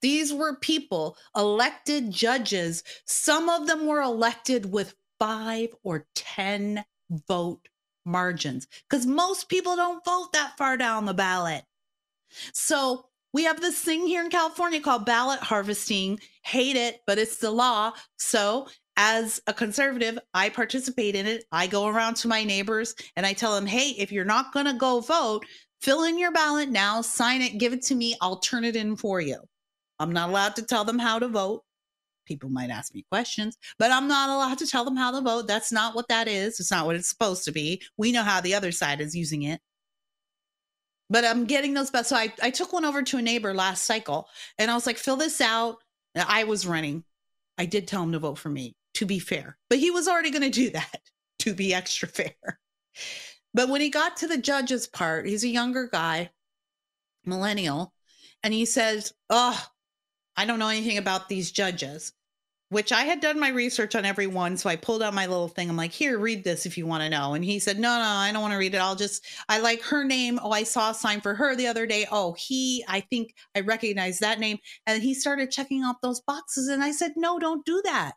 These 0.01 0.33
were 0.33 0.55
people, 0.55 1.17
elected 1.35 2.11
judges. 2.11 2.83
Some 3.05 3.49
of 3.49 3.67
them 3.67 3.85
were 3.85 4.01
elected 4.01 4.71
with 4.71 4.95
five 5.19 5.69
or 5.83 6.07
10 6.15 6.83
vote 7.27 7.67
margins 8.09 8.67
because 8.89 9.05
most 9.05 9.47
people 9.47 9.75
don't 9.75 10.03
vote 10.03 10.33
that 10.33 10.57
far 10.57 10.75
down 10.75 11.05
the 11.05 11.13
ballot. 11.13 11.63
So 12.53 13.05
we 13.33 13.43
have 13.43 13.61
this 13.61 13.79
thing 13.79 14.07
here 14.07 14.23
in 14.23 14.29
California 14.29 14.81
called 14.81 15.05
ballot 15.05 15.39
harvesting. 15.39 16.19
Hate 16.43 16.75
it, 16.75 17.01
but 17.05 17.17
it's 17.17 17.37
the 17.37 17.51
law. 17.51 17.93
So 18.17 18.67
as 18.97 19.41
a 19.47 19.53
conservative, 19.53 20.19
I 20.33 20.49
participate 20.49 21.15
in 21.15 21.25
it. 21.25 21.45
I 21.51 21.67
go 21.67 21.87
around 21.87 22.15
to 22.15 22.27
my 22.27 22.43
neighbors 22.43 22.95
and 23.15 23.25
I 23.25 23.33
tell 23.33 23.55
them, 23.55 23.65
hey, 23.65 23.91
if 23.91 24.11
you're 24.11 24.25
not 24.25 24.51
going 24.51 24.65
to 24.65 24.73
go 24.73 24.99
vote, 24.99 25.45
fill 25.79 26.03
in 26.03 26.19
your 26.19 26.31
ballot 26.31 26.69
now, 26.69 27.01
sign 27.01 27.41
it, 27.41 27.59
give 27.59 27.71
it 27.71 27.83
to 27.83 27.95
me. 27.95 28.15
I'll 28.19 28.39
turn 28.39 28.63
it 28.65 28.75
in 28.75 28.95
for 28.95 29.21
you. 29.21 29.37
I'm 29.99 30.11
not 30.11 30.29
allowed 30.29 30.55
to 30.57 30.63
tell 30.63 30.83
them 30.83 30.99
how 30.99 31.19
to 31.19 31.27
vote. 31.27 31.63
People 32.29 32.51
might 32.51 32.69
ask 32.69 32.93
me 32.93 33.03
questions, 33.11 33.57
but 33.79 33.91
I'm 33.91 34.07
not 34.07 34.29
allowed 34.29 34.59
to 34.59 34.67
tell 34.67 34.85
them 34.85 34.95
how 34.95 35.11
to 35.11 35.19
vote. 35.19 35.47
That's 35.47 35.71
not 35.71 35.95
what 35.95 36.07
that 36.09 36.27
is. 36.27 36.59
It's 36.59 36.69
not 36.69 36.85
what 36.85 36.95
it's 36.95 37.09
supposed 37.09 37.43
to 37.45 37.51
be. 37.51 37.81
We 37.97 38.11
know 38.11 38.21
how 38.21 38.39
the 38.39 38.53
other 38.53 38.71
side 38.71 39.01
is 39.01 39.15
using 39.15 39.43
it. 39.43 39.59
But 41.09 41.25
I'm 41.25 41.45
getting 41.45 41.73
those 41.73 41.89
best. 41.89 42.09
So 42.09 42.15
I, 42.15 42.31
I 42.39 42.51
took 42.51 42.71
one 42.71 42.85
over 42.85 43.01
to 43.01 43.17
a 43.17 43.21
neighbor 43.21 43.51
last 43.51 43.83
cycle 43.85 44.29
and 44.59 44.69
I 44.69 44.75
was 44.75 44.85
like, 44.85 44.97
fill 44.97 45.15
this 45.15 45.41
out. 45.41 45.77
And 46.13 46.23
I 46.29 46.43
was 46.43 46.67
running. 46.67 47.03
I 47.57 47.65
did 47.65 47.87
tell 47.87 48.03
him 48.03 48.11
to 48.11 48.19
vote 48.19 48.37
for 48.37 48.49
me, 48.49 48.75
to 48.93 49.07
be 49.07 49.17
fair, 49.17 49.57
but 49.69 49.79
he 49.79 49.89
was 49.91 50.07
already 50.07 50.29
going 50.29 50.43
to 50.43 50.49
do 50.49 50.69
that 50.69 51.01
to 51.39 51.53
be 51.55 51.73
extra 51.73 52.07
fair. 52.07 52.59
But 53.53 53.69
when 53.69 53.81
he 53.81 53.89
got 53.89 54.17
to 54.17 54.27
the 54.27 54.37
judge's 54.37 54.87
part, 54.87 55.27
he's 55.27 55.43
a 55.43 55.49
younger 55.49 55.89
guy, 55.91 56.29
millennial, 57.25 57.91
and 58.43 58.53
he 58.53 58.65
says, 58.65 59.13
Oh, 59.29 59.59
I 60.37 60.45
don't 60.45 60.59
know 60.59 60.69
anything 60.69 60.97
about 60.97 61.27
these 61.27 61.51
judges, 61.51 62.13
which 62.69 62.91
I 62.91 63.01
had 63.01 63.19
done 63.19 63.39
my 63.39 63.49
research 63.49 63.95
on 63.95 64.05
every 64.05 64.27
one. 64.27 64.55
So 64.55 64.69
I 64.69 64.75
pulled 64.75 65.01
out 65.01 65.13
my 65.13 65.25
little 65.25 65.47
thing. 65.47 65.69
I'm 65.69 65.75
like, 65.75 65.91
here, 65.91 66.19
read 66.19 66.43
this 66.43 66.65
if 66.65 66.77
you 66.77 66.85
want 66.85 67.01
to 67.03 67.09
know. 67.09 67.33
And 67.33 67.43
he 67.43 67.57
said, 67.59 67.79
no, 67.79 67.89
no, 67.97 68.03
I 68.03 68.31
don't 68.31 68.41
want 68.41 68.53
to 68.53 68.59
read 68.59 68.75
it. 68.75 68.81
I'll 68.81 68.95
just, 68.95 69.25
I 69.49 69.59
like 69.59 69.81
her 69.81 70.03
name. 70.03 70.39
Oh, 70.41 70.51
I 70.51 70.63
saw 70.63 70.91
a 70.91 70.93
sign 70.93 71.21
for 71.21 71.33
her 71.33 71.55
the 71.55 71.67
other 71.67 71.87
day. 71.87 72.05
Oh, 72.11 72.35
he, 72.37 72.85
I 72.87 72.99
think 72.99 73.33
I 73.55 73.61
recognize 73.61 74.19
that 74.19 74.39
name. 74.39 74.59
And 74.85 75.01
he 75.01 75.13
started 75.15 75.51
checking 75.51 75.83
off 75.83 75.97
those 76.01 76.21
boxes. 76.21 76.67
And 76.67 76.83
I 76.83 76.91
said, 76.91 77.13
no, 77.15 77.39
don't 77.39 77.65
do 77.65 77.81
that. 77.85 78.13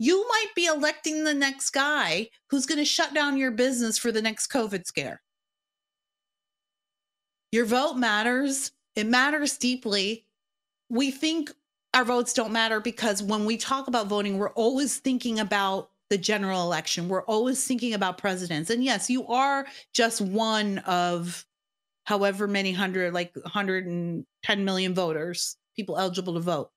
You 0.00 0.26
might 0.28 0.54
be 0.54 0.66
electing 0.66 1.24
the 1.24 1.34
next 1.34 1.70
guy 1.70 2.28
who's 2.50 2.66
going 2.66 2.78
to 2.78 2.84
shut 2.84 3.14
down 3.14 3.36
your 3.36 3.50
business 3.50 3.98
for 3.98 4.12
the 4.12 4.22
next 4.22 4.48
COVID 4.48 4.84
scare. 4.86 5.22
Your 7.52 7.64
vote 7.64 7.94
matters. 7.94 8.72
It 8.94 9.06
matters 9.06 9.58
deeply 9.58 10.24
we 10.90 11.10
think 11.10 11.52
our 11.98 12.04
votes 12.04 12.32
don't 12.32 12.52
matter 12.52 12.78
because 12.78 13.24
when 13.24 13.44
we 13.44 13.56
talk 13.56 13.88
about 13.88 14.06
voting, 14.06 14.38
we're 14.38 14.52
always 14.52 14.98
thinking 14.98 15.40
about 15.40 15.90
the 16.10 16.16
general 16.16 16.62
election. 16.62 17.08
We're 17.08 17.24
always 17.24 17.66
thinking 17.66 17.92
about 17.92 18.18
presidents. 18.18 18.70
And 18.70 18.84
yes, 18.84 19.10
you 19.10 19.26
are 19.26 19.66
just 19.92 20.20
one 20.20 20.78
of 20.78 21.44
however 22.04 22.46
many 22.46 22.70
hundred, 22.70 23.14
like 23.14 23.34
110 23.34 24.64
million 24.64 24.94
voters, 24.94 25.56
people 25.74 25.98
eligible 25.98 26.34
to 26.34 26.40
vote. 26.40 26.70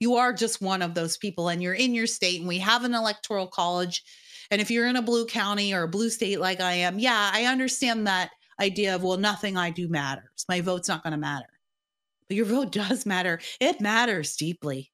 You 0.00 0.16
are 0.16 0.32
just 0.32 0.62
one 0.62 0.80
of 0.80 0.94
those 0.94 1.18
people, 1.18 1.48
and 1.48 1.62
you're 1.62 1.74
in 1.74 1.94
your 1.94 2.06
state, 2.06 2.38
and 2.40 2.48
we 2.48 2.58
have 2.58 2.84
an 2.84 2.94
electoral 2.94 3.48
college. 3.48 4.04
And 4.50 4.62
if 4.62 4.70
you're 4.70 4.88
in 4.88 4.96
a 4.96 5.02
blue 5.02 5.26
county 5.26 5.74
or 5.74 5.82
a 5.82 5.88
blue 5.88 6.08
state 6.08 6.40
like 6.40 6.60
I 6.60 6.72
am, 6.72 6.98
yeah, 6.98 7.30
I 7.30 7.44
understand 7.44 8.06
that 8.06 8.30
idea 8.58 8.94
of, 8.94 9.02
well, 9.02 9.18
nothing 9.18 9.58
I 9.58 9.68
do 9.68 9.86
matters. 9.86 10.46
My 10.48 10.62
vote's 10.62 10.88
not 10.88 11.02
going 11.02 11.12
to 11.12 11.18
matter. 11.18 11.46
But 12.28 12.36
your 12.36 12.46
vote 12.46 12.72
does 12.72 13.06
matter. 13.06 13.40
It 13.60 13.80
matters 13.80 14.36
deeply. 14.36 14.92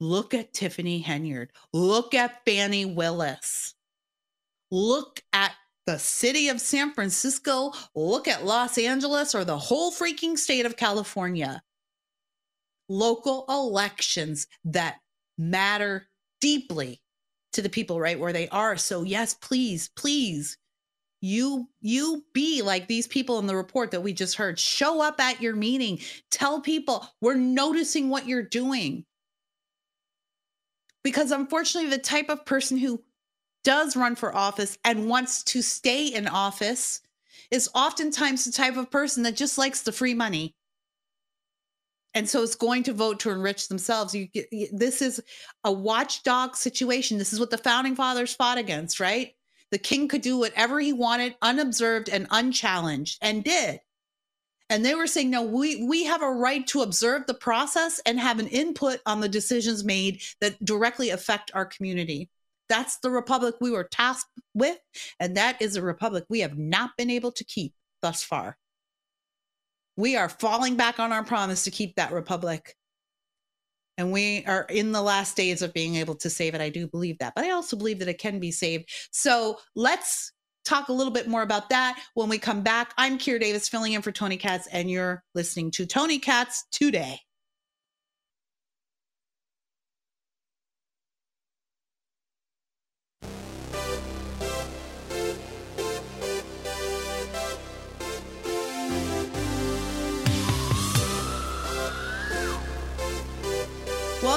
Look 0.00 0.32
at 0.32 0.52
Tiffany 0.52 1.02
Henyard. 1.02 1.48
Look 1.72 2.14
at 2.14 2.44
Fani 2.44 2.86
Willis. 2.86 3.74
Look 4.70 5.20
at 5.32 5.52
the 5.86 5.98
city 5.98 6.48
of 6.48 6.60
San 6.60 6.92
Francisco. 6.92 7.72
Look 7.94 8.28
at 8.28 8.44
Los 8.44 8.78
Angeles 8.78 9.34
or 9.34 9.44
the 9.44 9.58
whole 9.58 9.92
freaking 9.92 10.38
state 10.38 10.64
of 10.64 10.76
California. 10.76 11.62
Local 12.88 13.44
elections 13.48 14.46
that 14.64 14.96
matter 15.36 16.08
deeply 16.40 17.00
to 17.52 17.62
the 17.62 17.68
people 17.68 18.00
right 18.00 18.18
where 18.18 18.32
they 18.32 18.48
are. 18.48 18.76
So, 18.76 19.02
yes, 19.02 19.34
please, 19.34 19.90
please 19.96 20.56
you 21.20 21.68
you 21.80 22.24
be 22.32 22.62
like 22.62 22.86
these 22.86 23.06
people 23.06 23.38
in 23.38 23.46
the 23.46 23.56
report 23.56 23.90
that 23.90 24.02
we 24.02 24.12
just 24.12 24.36
heard. 24.36 24.58
Show 24.58 25.02
up 25.02 25.20
at 25.20 25.40
your 25.40 25.54
meeting. 25.54 26.00
Tell 26.30 26.60
people 26.60 27.06
we're 27.20 27.34
noticing 27.34 28.08
what 28.08 28.26
you're 28.26 28.42
doing. 28.42 29.04
Because 31.02 31.30
unfortunately 31.30 31.90
the 31.90 31.98
type 31.98 32.28
of 32.28 32.44
person 32.44 32.76
who 32.78 33.02
does 33.64 33.96
run 33.96 34.16
for 34.16 34.34
office 34.34 34.78
and 34.84 35.08
wants 35.08 35.42
to 35.44 35.62
stay 35.62 36.06
in 36.06 36.26
office 36.26 37.02
is 37.50 37.68
oftentimes 37.74 38.44
the 38.44 38.52
type 38.52 38.76
of 38.76 38.90
person 38.90 39.22
that 39.24 39.36
just 39.36 39.58
likes 39.58 39.82
the 39.82 39.92
free 39.92 40.14
money. 40.14 40.54
And 42.14 42.28
so 42.28 42.42
it's 42.42 42.56
going 42.56 42.82
to 42.84 42.92
vote 42.92 43.20
to 43.20 43.30
enrich 43.30 43.68
themselves. 43.68 44.14
You 44.14 44.28
this 44.72 45.00
is 45.02 45.22
a 45.64 45.70
watchdog 45.70 46.56
situation. 46.56 47.18
This 47.18 47.32
is 47.32 47.38
what 47.38 47.50
the 47.50 47.58
founding 47.58 47.94
fathers 47.94 48.34
fought 48.34 48.58
against 48.58 49.00
right 49.00 49.34
the 49.70 49.78
king 49.78 50.08
could 50.08 50.22
do 50.22 50.38
whatever 50.38 50.80
he 50.80 50.92
wanted, 50.92 51.36
unobserved 51.42 52.08
and 52.08 52.26
unchallenged, 52.30 53.18
and 53.22 53.44
did. 53.44 53.80
And 54.68 54.84
they 54.84 54.94
were 54.94 55.08
saying, 55.08 55.30
no, 55.30 55.42
we, 55.42 55.82
we 55.84 56.04
have 56.04 56.22
a 56.22 56.30
right 56.30 56.64
to 56.68 56.82
observe 56.82 57.26
the 57.26 57.34
process 57.34 58.00
and 58.06 58.20
have 58.20 58.38
an 58.38 58.46
input 58.46 59.00
on 59.04 59.20
the 59.20 59.28
decisions 59.28 59.82
made 59.82 60.22
that 60.40 60.64
directly 60.64 61.10
affect 61.10 61.50
our 61.54 61.66
community. 61.66 62.30
That's 62.68 62.98
the 62.98 63.10
republic 63.10 63.56
we 63.60 63.72
were 63.72 63.88
tasked 63.90 64.30
with. 64.54 64.78
And 65.18 65.36
that 65.36 65.60
is 65.60 65.74
a 65.74 65.82
republic 65.82 66.24
we 66.28 66.40
have 66.40 66.56
not 66.56 66.96
been 66.96 67.10
able 67.10 67.32
to 67.32 67.44
keep 67.44 67.74
thus 68.00 68.22
far. 68.22 68.56
We 69.96 70.16
are 70.16 70.28
falling 70.28 70.76
back 70.76 71.00
on 71.00 71.10
our 71.10 71.24
promise 71.24 71.64
to 71.64 71.72
keep 71.72 71.96
that 71.96 72.12
republic 72.12 72.76
and 73.98 74.12
we 74.12 74.44
are 74.46 74.66
in 74.70 74.92
the 74.92 75.02
last 75.02 75.36
days 75.36 75.62
of 75.62 75.72
being 75.72 75.96
able 75.96 76.14
to 76.16 76.30
save 76.30 76.54
it. 76.54 76.60
I 76.60 76.70
do 76.70 76.86
believe 76.86 77.18
that, 77.18 77.34
but 77.34 77.44
I 77.44 77.50
also 77.50 77.76
believe 77.76 77.98
that 77.98 78.08
it 78.08 78.18
can 78.18 78.38
be 78.40 78.50
saved. 78.50 78.88
So 79.10 79.58
let's 79.74 80.32
talk 80.64 80.88
a 80.88 80.92
little 80.92 81.12
bit 81.12 81.28
more 81.28 81.42
about 81.42 81.70
that 81.70 82.00
when 82.14 82.28
we 82.28 82.38
come 82.38 82.62
back. 82.62 82.92
I'm 82.96 83.18
Kira 83.18 83.40
Davis 83.40 83.68
filling 83.68 83.92
in 83.92 84.02
for 84.02 84.12
Tony 84.12 84.36
Katz, 84.36 84.66
and 84.68 84.90
you're 84.90 85.22
listening 85.34 85.70
to 85.72 85.86
Tony 85.86 86.18
Katz 86.18 86.64
today. 86.70 87.20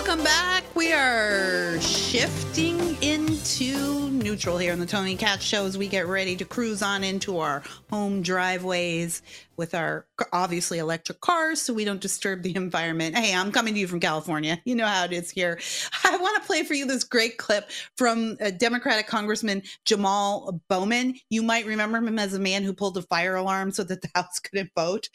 Welcome 0.05 0.25
back. 0.25 0.65
We 0.75 0.91
are 0.91 1.79
shifting 1.79 3.01
into 3.01 4.02
neutral 4.33 4.57
here 4.57 4.73
on 4.73 4.79
the 4.79 4.85
Tony 4.87 5.15
Katz 5.15 5.43
Show 5.43 5.63
as 5.67 5.77
we 5.77 5.87
get 5.87 6.07
ready 6.07 6.35
to 6.37 6.43
cruise 6.43 6.81
on 6.81 7.03
into 7.03 7.37
our 7.37 7.61
home 7.91 8.23
driveways 8.23 9.21
with 9.57 9.75
our 9.75 10.05
obviously 10.31 10.79
electric 10.79 11.21
cars 11.21 11.61
so 11.61 11.73
we 11.73 11.85
don't 11.85 12.01
disturb 12.01 12.41
the 12.41 12.55
environment. 12.55 13.15
Hey, 13.15 13.35
I'm 13.35 13.51
coming 13.51 13.73
to 13.75 13.79
you 13.79 13.87
from 13.87 13.99
California. 13.99 14.59
You 14.65 14.75
know 14.75 14.85
how 14.85 15.05
it 15.05 15.13
is 15.13 15.29
here. 15.29 15.59
I 16.03 16.17
want 16.17 16.41
to 16.41 16.47
play 16.47 16.63
for 16.63 16.73
you 16.73 16.85
this 16.85 17.03
great 17.03 17.37
clip 17.37 17.69
from 17.95 18.35
Democratic 18.57 19.07
Congressman 19.07 19.61
Jamal 19.85 20.59
Bowman. 20.69 21.15
You 21.29 21.43
might 21.43 21.65
remember 21.65 21.99
him 21.99 22.17
as 22.17 22.33
a 22.33 22.39
man 22.39 22.63
who 22.63 22.73
pulled 22.73 22.97
a 22.97 23.03
fire 23.03 23.35
alarm 23.35 23.71
so 23.71 23.83
that 23.83 24.01
the 24.01 24.09
House 24.15 24.39
couldn't 24.39 24.71
vote. 24.75 25.09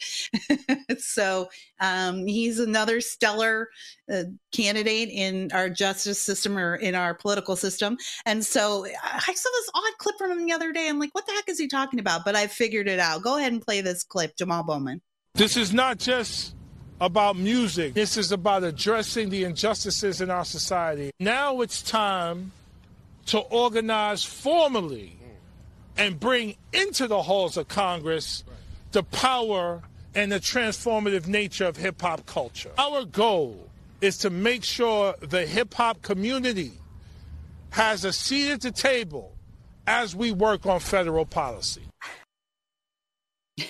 so 0.99 1.49
um, 1.79 2.25
he's 2.25 2.59
another 2.59 3.01
stellar 3.01 3.69
uh, 4.11 4.23
candidate 4.51 5.09
in 5.09 5.51
our 5.53 5.69
justice 5.69 6.21
system 6.21 6.57
or 6.57 6.75
in 6.75 6.95
our 6.95 7.13
political 7.13 7.55
system. 7.55 7.97
And 8.25 8.45
so 8.45 8.85
I 9.13 9.33
saw 9.33 9.49
this 9.49 9.69
odd 9.73 9.97
clip 9.97 10.17
from 10.17 10.31
him 10.31 10.45
the 10.45 10.53
other 10.53 10.71
day. 10.71 10.87
I'm 10.87 10.99
like, 10.99 11.13
what 11.13 11.25
the 11.25 11.33
heck 11.33 11.49
is 11.49 11.59
he 11.59 11.67
talking 11.67 11.99
about? 11.99 12.25
But 12.25 12.35
I 12.35 12.47
figured 12.47 12.87
it 12.87 12.99
out. 12.99 13.21
Go 13.21 13.37
ahead 13.37 13.51
and 13.51 13.61
play 13.61 13.81
this 13.81 14.03
clip, 14.03 14.35
Jamal 14.35 14.63
Bowman. 14.63 15.01
This 15.35 15.57
is 15.57 15.73
not 15.73 15.97
just 15.99 16.55
about 17.01 17.37
music. 17.37 17.93
This 17.93 18.17
is 18.17 18.31
about 18.31 18.63
addressing 18.63 19.29
the 19.29 19.43
injustices 19.43 20.21
in 20.21 20.29
our 20.29 20.45
society. 20.45 21.11
Now 21.19 21.61
it's 21.61 21.81
time 21.81 22.51
to 23.27 23.39
organize 23.39 24.23
formally 24.23 25.17
and 25.97 26.19
bring 26.19 26.55
into 26.73 27.07
the 27.07 27.21
halls 27.21 27.57
of 27.57 27.67
Congress 27.67 28.43
the 28.91 29.03
power 29.03 29.83
and 30.15 30.31
the 30.31 30.39
transformative 30.39 31.27
nature 31.27 31.65
of 31.65 31.77
hip 31.77 32.01
hop 32.01 32.25
culture. 32.25 32.71
Our 32.77 33.05
goal 33.05 33.69
is 34.01 34.17
to 34.19 34.29
make 34.29 34.63
sure 34.63 35.13
the 35.21 35.45
hip 35.45 35.73
hop 35.73 36.01
community 36.01 36.71
has 37.71 38.05
a 38.05 38.13
seat 38.13 38.51
at 38.51 38.61
the 38.61 38.71
table 38.71 39.35
as 39.87 40.15
we 40.15 40.31
work 40.31 40.65
on 40.65 40.79
federal 40.79 41.25
policy. 41.25 41.83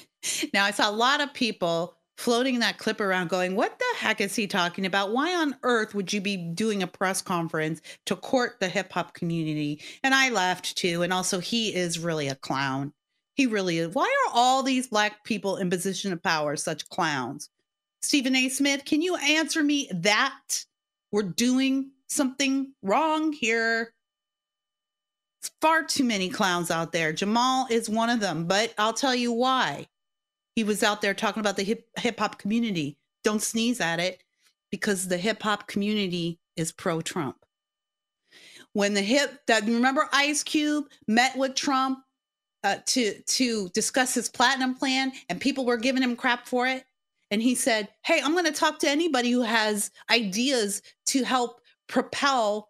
Now, 0.54 0.66
I 0.66 0.72
saw 0.72 0.90
a 0.90 0.92
lot 0.92 1.22
of 1.22 1.34
people 1.34 1.96
floating 2.18 2.60
that 2.60 2.78
clip 2.78 3.00
around 3.00 3.30
going, 3.30 3.56
What 3.56 3.80
the 3.80 3.86
heck 3.98 4.20
is 4.20 4.36
he 4.36 4.48
talking 4.48 4.86
about? 4.86 5.14
Why 5.14 5.34
on 5.34 5.56
earth 5.64 5.96
would 5.96 6.12
you 6.12 6.20
be 6.20 6.36
doing 6.36 6.84
a 6.84 6.88
press 6.88 7.22
conference 7.22 7.82
to 8.06 8.18
court 8.18 8.58
the 8.60 8.68
hip 8.68 8.92
hop 8.92 9.14
community? 9.14 9.82
And 10.04 10.14
I 10.14 10.30
laughed 10.30 10.78
too. 10.78 11.02
And 11.02 11.14
also, 11.14 11.40
he 11.40 11.74
is 11.74 11.98
really 11.98 12.28
a 12.28 12.36
clown. 12.36 12.92
He 13.36 13.46
really 13.48 13.78
is. 13.78 13.96
Why 13.96 14.04
are 14.04 14.34
all 14.34 14.62
these 14.62 14.88
black 14.90 15.24
people 15.24 15.56
in 15.56 15.70
position 15.70 16.12
of 16.12 16.22
power 16.22 16.58
such 16.58 16.90
clowns? 16.90 17.50
Stephen 18.02 18.36
A. 18.36 18.50
Smith, 18.50 18.84
can 18.84 19.02
you 19.02 19.16
answer 19.16 19.64
me 19.64 19.90
that? 19.94 20.66
We're 21.12 21.24
doing 21.24 21.92
something 22.10 22.74
wrong 22.82 23.32
here. 23.32 23.94
It's 25.42 25.52
far 25.62 25.84
too 25.84 26.04
many 26.04 26.30
clowns 26.30 26.70
out 26.70 26.92
there. 26.92 27.14
Jamal 27.14 27.68
is 27.70 27.90
one 27.90 28.10
of 28.10 28.20
them, 28.20 28.46
but 28.46 28.74
I'll 28.78 28.94
tell 28.94 29.16
you 29.16 29.32
why. 29.32 29.88
He 30.56 30.64
was 30.66 30.84
out 30.84 31.02
there 31.02 31.14
talking 31.14 31.40
about 31.40 31.56
the 31.56 31.64
hip 31.64 32.20
hop 32.20 32.38
community. 32.38 32.98
Don't 33.24 33.42
sneeze 33.42 33.80
at 33.80 34.00
it 34.00 34.24
because 34.72 35.08
the 35.08 35.18
hip 35.18 35.42
hop 35.42 35.68
community 35.68 36.40
is 36.58 36.72
pro 36.74 37.00
Trump. 37.00 37.38
When 38.74 38.94
the 38.94 39.02
hip 39.02 39.42
that 39.48 39.64
remember 39.66 40.10
Ice 40.12 40.44
Cube 40.44 40.86
met 41.08 41.38
with 41.38 41.56
Trump 41.56 42.00
uh, 42.64 42.78
to 42.88 43.22
to 43.22 43.70
discuss 43.70 44.14
his 44.14 44.30
platinum 44.30 44.76
plan, 44.76 45.14
and 45.30 45.40
people 45.40 45.66
were 45.66 45.78
giving 45.78 46.04
him 46.04 46.18
crap 46.18 46.46
for 46.46 46.68
it, 46.68 46.84
and 47.32 47.42
he 47.42 47.56
said, 47.56 47.88
"Hey, 48.04 48.22
I'm 48.22 48.34
going 48.34 48.46
to 48.46 48.52
talk 48.52 48.80
to 48.80 48.90
anybody 48.90 49.32
who 49.32 49.42
has 49.42 49.92
ideas 50.12 50.82
to 51.08 51.24
help 51.24 51.62
propel 51.90 52.70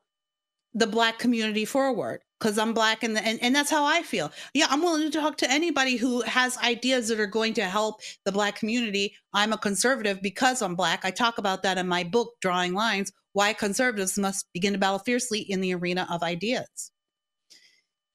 the 0.74 0.88
black 0.88 1.20
community 1.20 1.66
forward." 1.66 2.22
because 2.40 2.58
I'm 2.58 2.74
black 2.74 3.04
and, 3.04 3.18
and 3.18 3.40
and 3.42 3.54
that's 3.54 3.70
how 3.70 3.86
I 3.86 4.02
feel. 4.02 4.32
Yeah, 4.54 4.68
I'm 4.70 4.82
willing 4.82 5.12
to 5.12 5.20
talk 5.20 5.38
to 5.38 5.52
anybody 5.52 5.98
who 5.98 6.22
has 6.22 6.58
ideas 6.60 7.08
that 7.10 7.20
are 7.20 7.28
going 7.28 7.54
to 7.56 7.66
help 7.66 8.02
the 8.26 8.32
black 8.32 8.56
community. 8.56 9.14
I'm 9.34 9.54
a 9.54 9.58
conservative 9.58 10.22
because 10.22 10.62
I'm 10.62 10.76
black. 10.76 11.04
I 11.04 11.12
talk 11.12 11.38
about 11.38 11.64
that 11.64 11.78
in 11.78 11.88
my 11.88 12.04
book, 12.04 12.36
Drawing 12.42 12.74
Lines: 12.74 13.12
Why 13.34 13.54
Conservatives 13.54 14.18
Must 14.18 14.48
Begin 14.54 14.74
to 14.74 14.80
Battle 14.80 15.00
Fiercely 15.00 15.40
in 15.42 15.62
the 15.62 15.76
Arena 15.76 16.08
of 16.10 16.24
Ideas. 16.24 16.92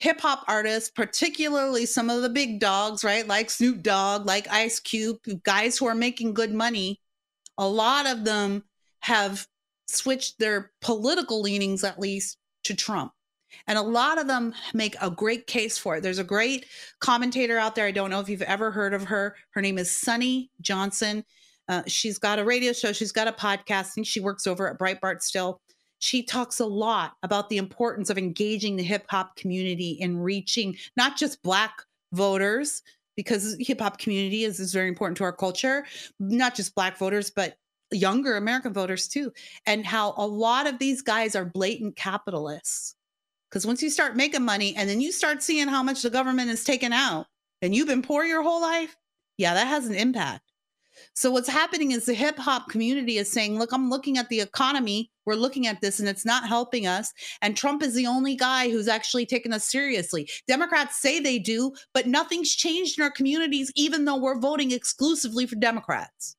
Hip 0.01 0.21
hop 0.21 0.45
artists, 0.49 0.91
particularly 0.91 1.87
some 1.87 2.11
of 2.11 2.23
the 2.23 2.29
big 2.29 2.61
dogs, 2.61 3.05
right, 3.05 3.27
like 3.27 3.49
Snoop 3.49 3.83
Dogg, 3.83 4.27
like 4.27 4.49
Ice 4.49 4.81
Cube, 4.81 5.19
guys 5.45 5.79
who 5.79 5.87
are 5.87 5.95
making 5.95 6.35
good 6.35 6.53
money, 6.53 7.01
a 7.57 7.67
lot 7.67 8.07
of 8.07 8.25
them 8.25 8.65
have 9.01 9.47
switched 9.87 10.39
their 10.39 10.73
political 10.81 11.41
leanings, 11.41 11.85
at 11.85 11.99
least, 11.99 12.39
to 12.65 12.75
Trump 12.75 13.13
and 13.67 13.79
a 13.79 13.83
lot 13.83 14.19
of 14.19 14.27
them 14.27 14.55
make 14.73 14.97
a 15.01 15.11
great 15.11 15.47
case 15.47 15.79
for 15.79 15.97
it. 15.97 16.03
There's 16.03 16.19
a 16.19 16.25
great 16.25 16.67
commentator 17.01 17.59
out 17.59 17.75
there. 17.75 17.87
I 17.87 17.91
don't 17.91 18.11
know 18.11 18.21
if 18.21 18.29
you've 18.29 18.43
ever 18.43 18.71
heard 18.71 18.95
of 18.95 19.05
her. 19.05 19.37
Her 19.51 19.61
name 19.61 19.79
is 19.79 19.91
Sonnie 19.91 20.51
Johnson. 20.61 21.25
Uh, 21.69 21.83
she's 21.87 22.19
got 22.19 22.39
a 22.39 22.45
radio 22.45 22.73
show, 22.73 22.93
she's 22.93 23.13
got 23.13 23.29
a 23.29 23.33
podcast, 23.33 23.97
and 23.97 24.07
she 24.07 24.21
works 24.21 24.47
over 24.47 24.69
at 24.69 24.79
Breitbart 24.79 25.23
still. 25.23 25.61
She 25.99 26.23
talks 26.23 26.61
a 26.61 26.67
lot 26.67 27.13
about 27.23 27.49
the 27.49 27.57
importance 27.57 28.11
of 28.11 28.19
engaging 28.19 28.77
the 28.77 28.83
hip 28.83 29.07
hop 29.09 29.37
community 29.37 29.93
in 29.93 30.19
reaching 30.19 30.77
not 30.97 31.17
just 31.17 31.43
Black 31.43 31.73
voters, 32.13 32.83
because 33.17 33.57
hip 33.59 33.81
hop 33.81 33.97
community 33.97 34.45
is, 34.45 34.61
is 34.61 34.75
very 34.75 34.89
important 34.89 35.17
to 35.17 35.25
our 35.25 35.33
culture, 35.33 35.87
not 36.21 36.55
just 36.55 36.75
Black 36.75 36.99
voters, 36.99 37.31
but 37.31 37.57
younger 37.91 38.37
American 38.37 38.73
voters 38.73 39.09
too, 39.09 39.33
and 39.67 39.87
how 39.87 40.15
a 40.17 40.27
lot 40.27 40.67
of 40.67 40.79
these 40.79 41.03
guys 41.03 41.37
are 41.37 41.45
blatant 41.45 41.97
capitalists 41.97 42.97
because 43.55 43.69
once 43.69 43.81
you 43.85 43.89
start 43.89 44.17
making 44.17 44.45
money 44.45 44.75
and 44.75 44.91
then 44.91 45.01
you 45.01 45.13
start 45.13 45.41
seeing 45.41 45.69
how 45.69 45.81
much 45.81 46.03
the 46.03 46.11
government 46.11 46.51
is 46.51 46.65
taking 46.65 46.93
out 46.93 47.27
and 47.63 47.73
you've 47.73 47.87
been 47.87 48.03
poor 48.03 48.25
your 48.25 48.43
whole 48.43 48.61
life, 48.61 48.97
yeah, 49.39 49.55
that 49.55 49.69
has 49.69 49.87
an 49.87 49.95
impact. 49.95 50.43
So 51.15 51.31
what's 51.31 51.49
happening 51.49 51.93
is 51.93 52.05
the 52.05 52.15
hip 52.15 52.37
hop 52.37 52.69
community 52.69 53.17
is 53.17 53.31
saying, 53.31 53.57
look, 53.57 53.73
I'm 53.73 53.91
looking 53.91 54.19
at 54.19 54.29
the 54.29 54.41
economy. 54.41 55.09
We're 55.25 55.37
looking 55.37 55.69
at 55.69 55.81
this 55.81 56.01
and 56.01 56.09
it's 56.09 56.27
not 56.27 56.49
helping 56.49 56.89
us. 56.89 57.13
And 57.43 57.57
Trump 57.57 57.85
is 57.85 57.95
the 57.95 58.09
only 58.09 58.35
guy 58.35 58.71
who's 58.71 58.89
actually 58.89 59.25
taken 59.25 59.53
us 59.53 59.71
seriously. 59.71 60.29
Democrats 60.49 61.01
say 61.01 61.21
they 61.21 61.39
do, 61.39 61.75
but 61.93 62.09
nothing's 62.09 62.53
changed 62.53 62.99
in 62.99 63.05
our 63.05 63.11
communities, 63.13 63.71
even 63.77 64.05
though 64.05 64.19
we're 64.19 64.41
voting 64.41 64.73
exclusively 64.73 65.47
for 65.47 65.55
Democrats. 65.55 66.35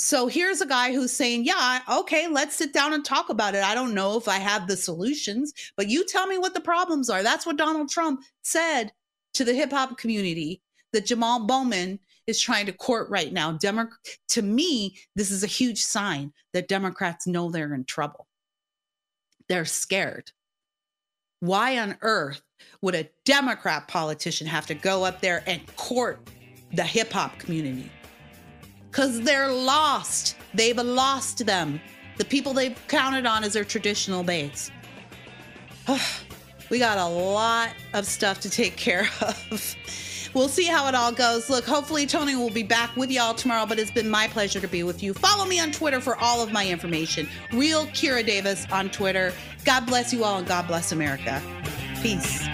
So 0.00 0.28
here's 0.28 0.62
a 0.62 0.66
guy 0.66 0.94
who's 0.94 1.12
saying, 1.12 1.44
Yeah, 1.44 1.80
okay, 1.86 2.26
let's 2.26 2.56
sit 2.56 2.72
down 2.72 2.94
and 2.94 3.04
talk 3.04 3.28
about 3.28 3.54
it. 3.54 3.62
I 3.62 3.74
don't 3.74 3.92
know 3.92 4.16
if 4.16 4.28
I 4.28 4.38
have 4.38 4.66
the 4.66 4.76
solutions, 4.76 5.52
but 5.76 5.90
you 5.90 6.06
tell 6.06 6.26
me 6.26 6.38
what 6.38 6.54
the 6.54 6.60
problems 6.60 7.10
are. 7.10 7.22
That's 7.22 7.44
what 7.44 7.58
Donald 7.58 7.90
Trump 7.90 8.22
said 8.40 8.92
to 9.34 9.44
the 9.44 9.52
hip 9.52 9.70
hop 9.70 9.98
community 9.98 10.62
that 10.94 11.04
Jamal 11.04 11.46
Bowman 11.46 11.98
is 12.26 12.40
trying 12.40 12.64
to 12.64 12.72
court 12.72 13.10
right 13.10 13.30
now. 13.30 13.52
Demo- 13.52 13.90
to 14.28 14.40
me, 14.40 14.96
this 15.16 15.30
is 15.30 15.44
a 15.44 15.46
huge 15.46 15.82
sign 15.84 16.32
that 16.54 16.68
Democrats 16.68 17.26
know 17.26 17.50
they're 17.50 17.74
in 17.74 17.84
trouble. 17.84 18.26
They're 19.50 19.66
scared. 19.66 20.32
Why 21.40 21.78
on 21.78 21.98
earth 22.00 22.40
would 22.80 22.94
a 22.94 23.10
Democrat 23.26 23.86
politician 23.86 24.46
have 24.46 24.66
to 24.68 24.74
go 24.74 25.04
up 25.04 25.20
there 25.20 25.42
and 25.46 25.60
court 25.76 26.30
the 26.72 26.84
hip 26.84 27.12
hop 27.12 27.38
community? 27.38 27.90
Because 28.90 29.20
they're 29.22 29.50
lost. 29.50 30.36
They've 30.54 30.76
lost 30.76 31.46
them. 31.46 31.80
The 32.18 32.24
people 32.24 32.52
they've 32.52 32.76
counted 32.88 33.26
on 33.26 33.44
as 33.44 33.52
their 33.54 33.64
traditional 33.64 34.22
base. 34.22 34.70
we 36.70 36.78
got 36.78 36.98
a 36.98 37.06
lot 37.06 37.70
of 37.94 38.06
stuff 38.06 38.40
to 38.40 38.50
take 38.50 38.76
care 38.76 39.08
of. 39.22 39.76
we'll 40.34 40.48
see 40.48 40.66
how 40.66 40.88
it 40.88 40.94
all 40.94 41.12
goes. 41.12 41.48
Look, 41.48 41.64
hopefully 41.64 42.06
Tony 42.06 42.36
will 42.36 42.50
be 42.50 42.62
back 42.62 42.94
with 42.96 43.10
y'all 43.10 43.34
tomorrow, 43.34 43.66
but 43.66 43.78
it's 43.78 43.90
been 43.90 44.10
my 44.10 44.28
pleasure 44.28 44.60
to 44.60 44.68
be 44.68 44.82
with 44.82 45.02
you. 45.02 45.14
Follow 45.14 45.46
me 45.46 45.60
on 45.60 45.70
Twitter 45.70 46.00
for 46.00 46.16
all 46.16 46.42
of 46.42 46.52
my 46.52 46.68
information. 46.68 47.28
Real 47.52 47.86
Kira 47.86 48.26
Davis 48.26 48.66
on 48.72 48.90
Twitter. 48.90 49.32
God 49.64 49.86
bless 49.86 50.12
you 50.12 50.24
all 50.24 50.38
and 50.38 50.46
God 50.46 50.66
bless 50.66 50.92
America. 50.92 51.40
Peace. 52.02 52.46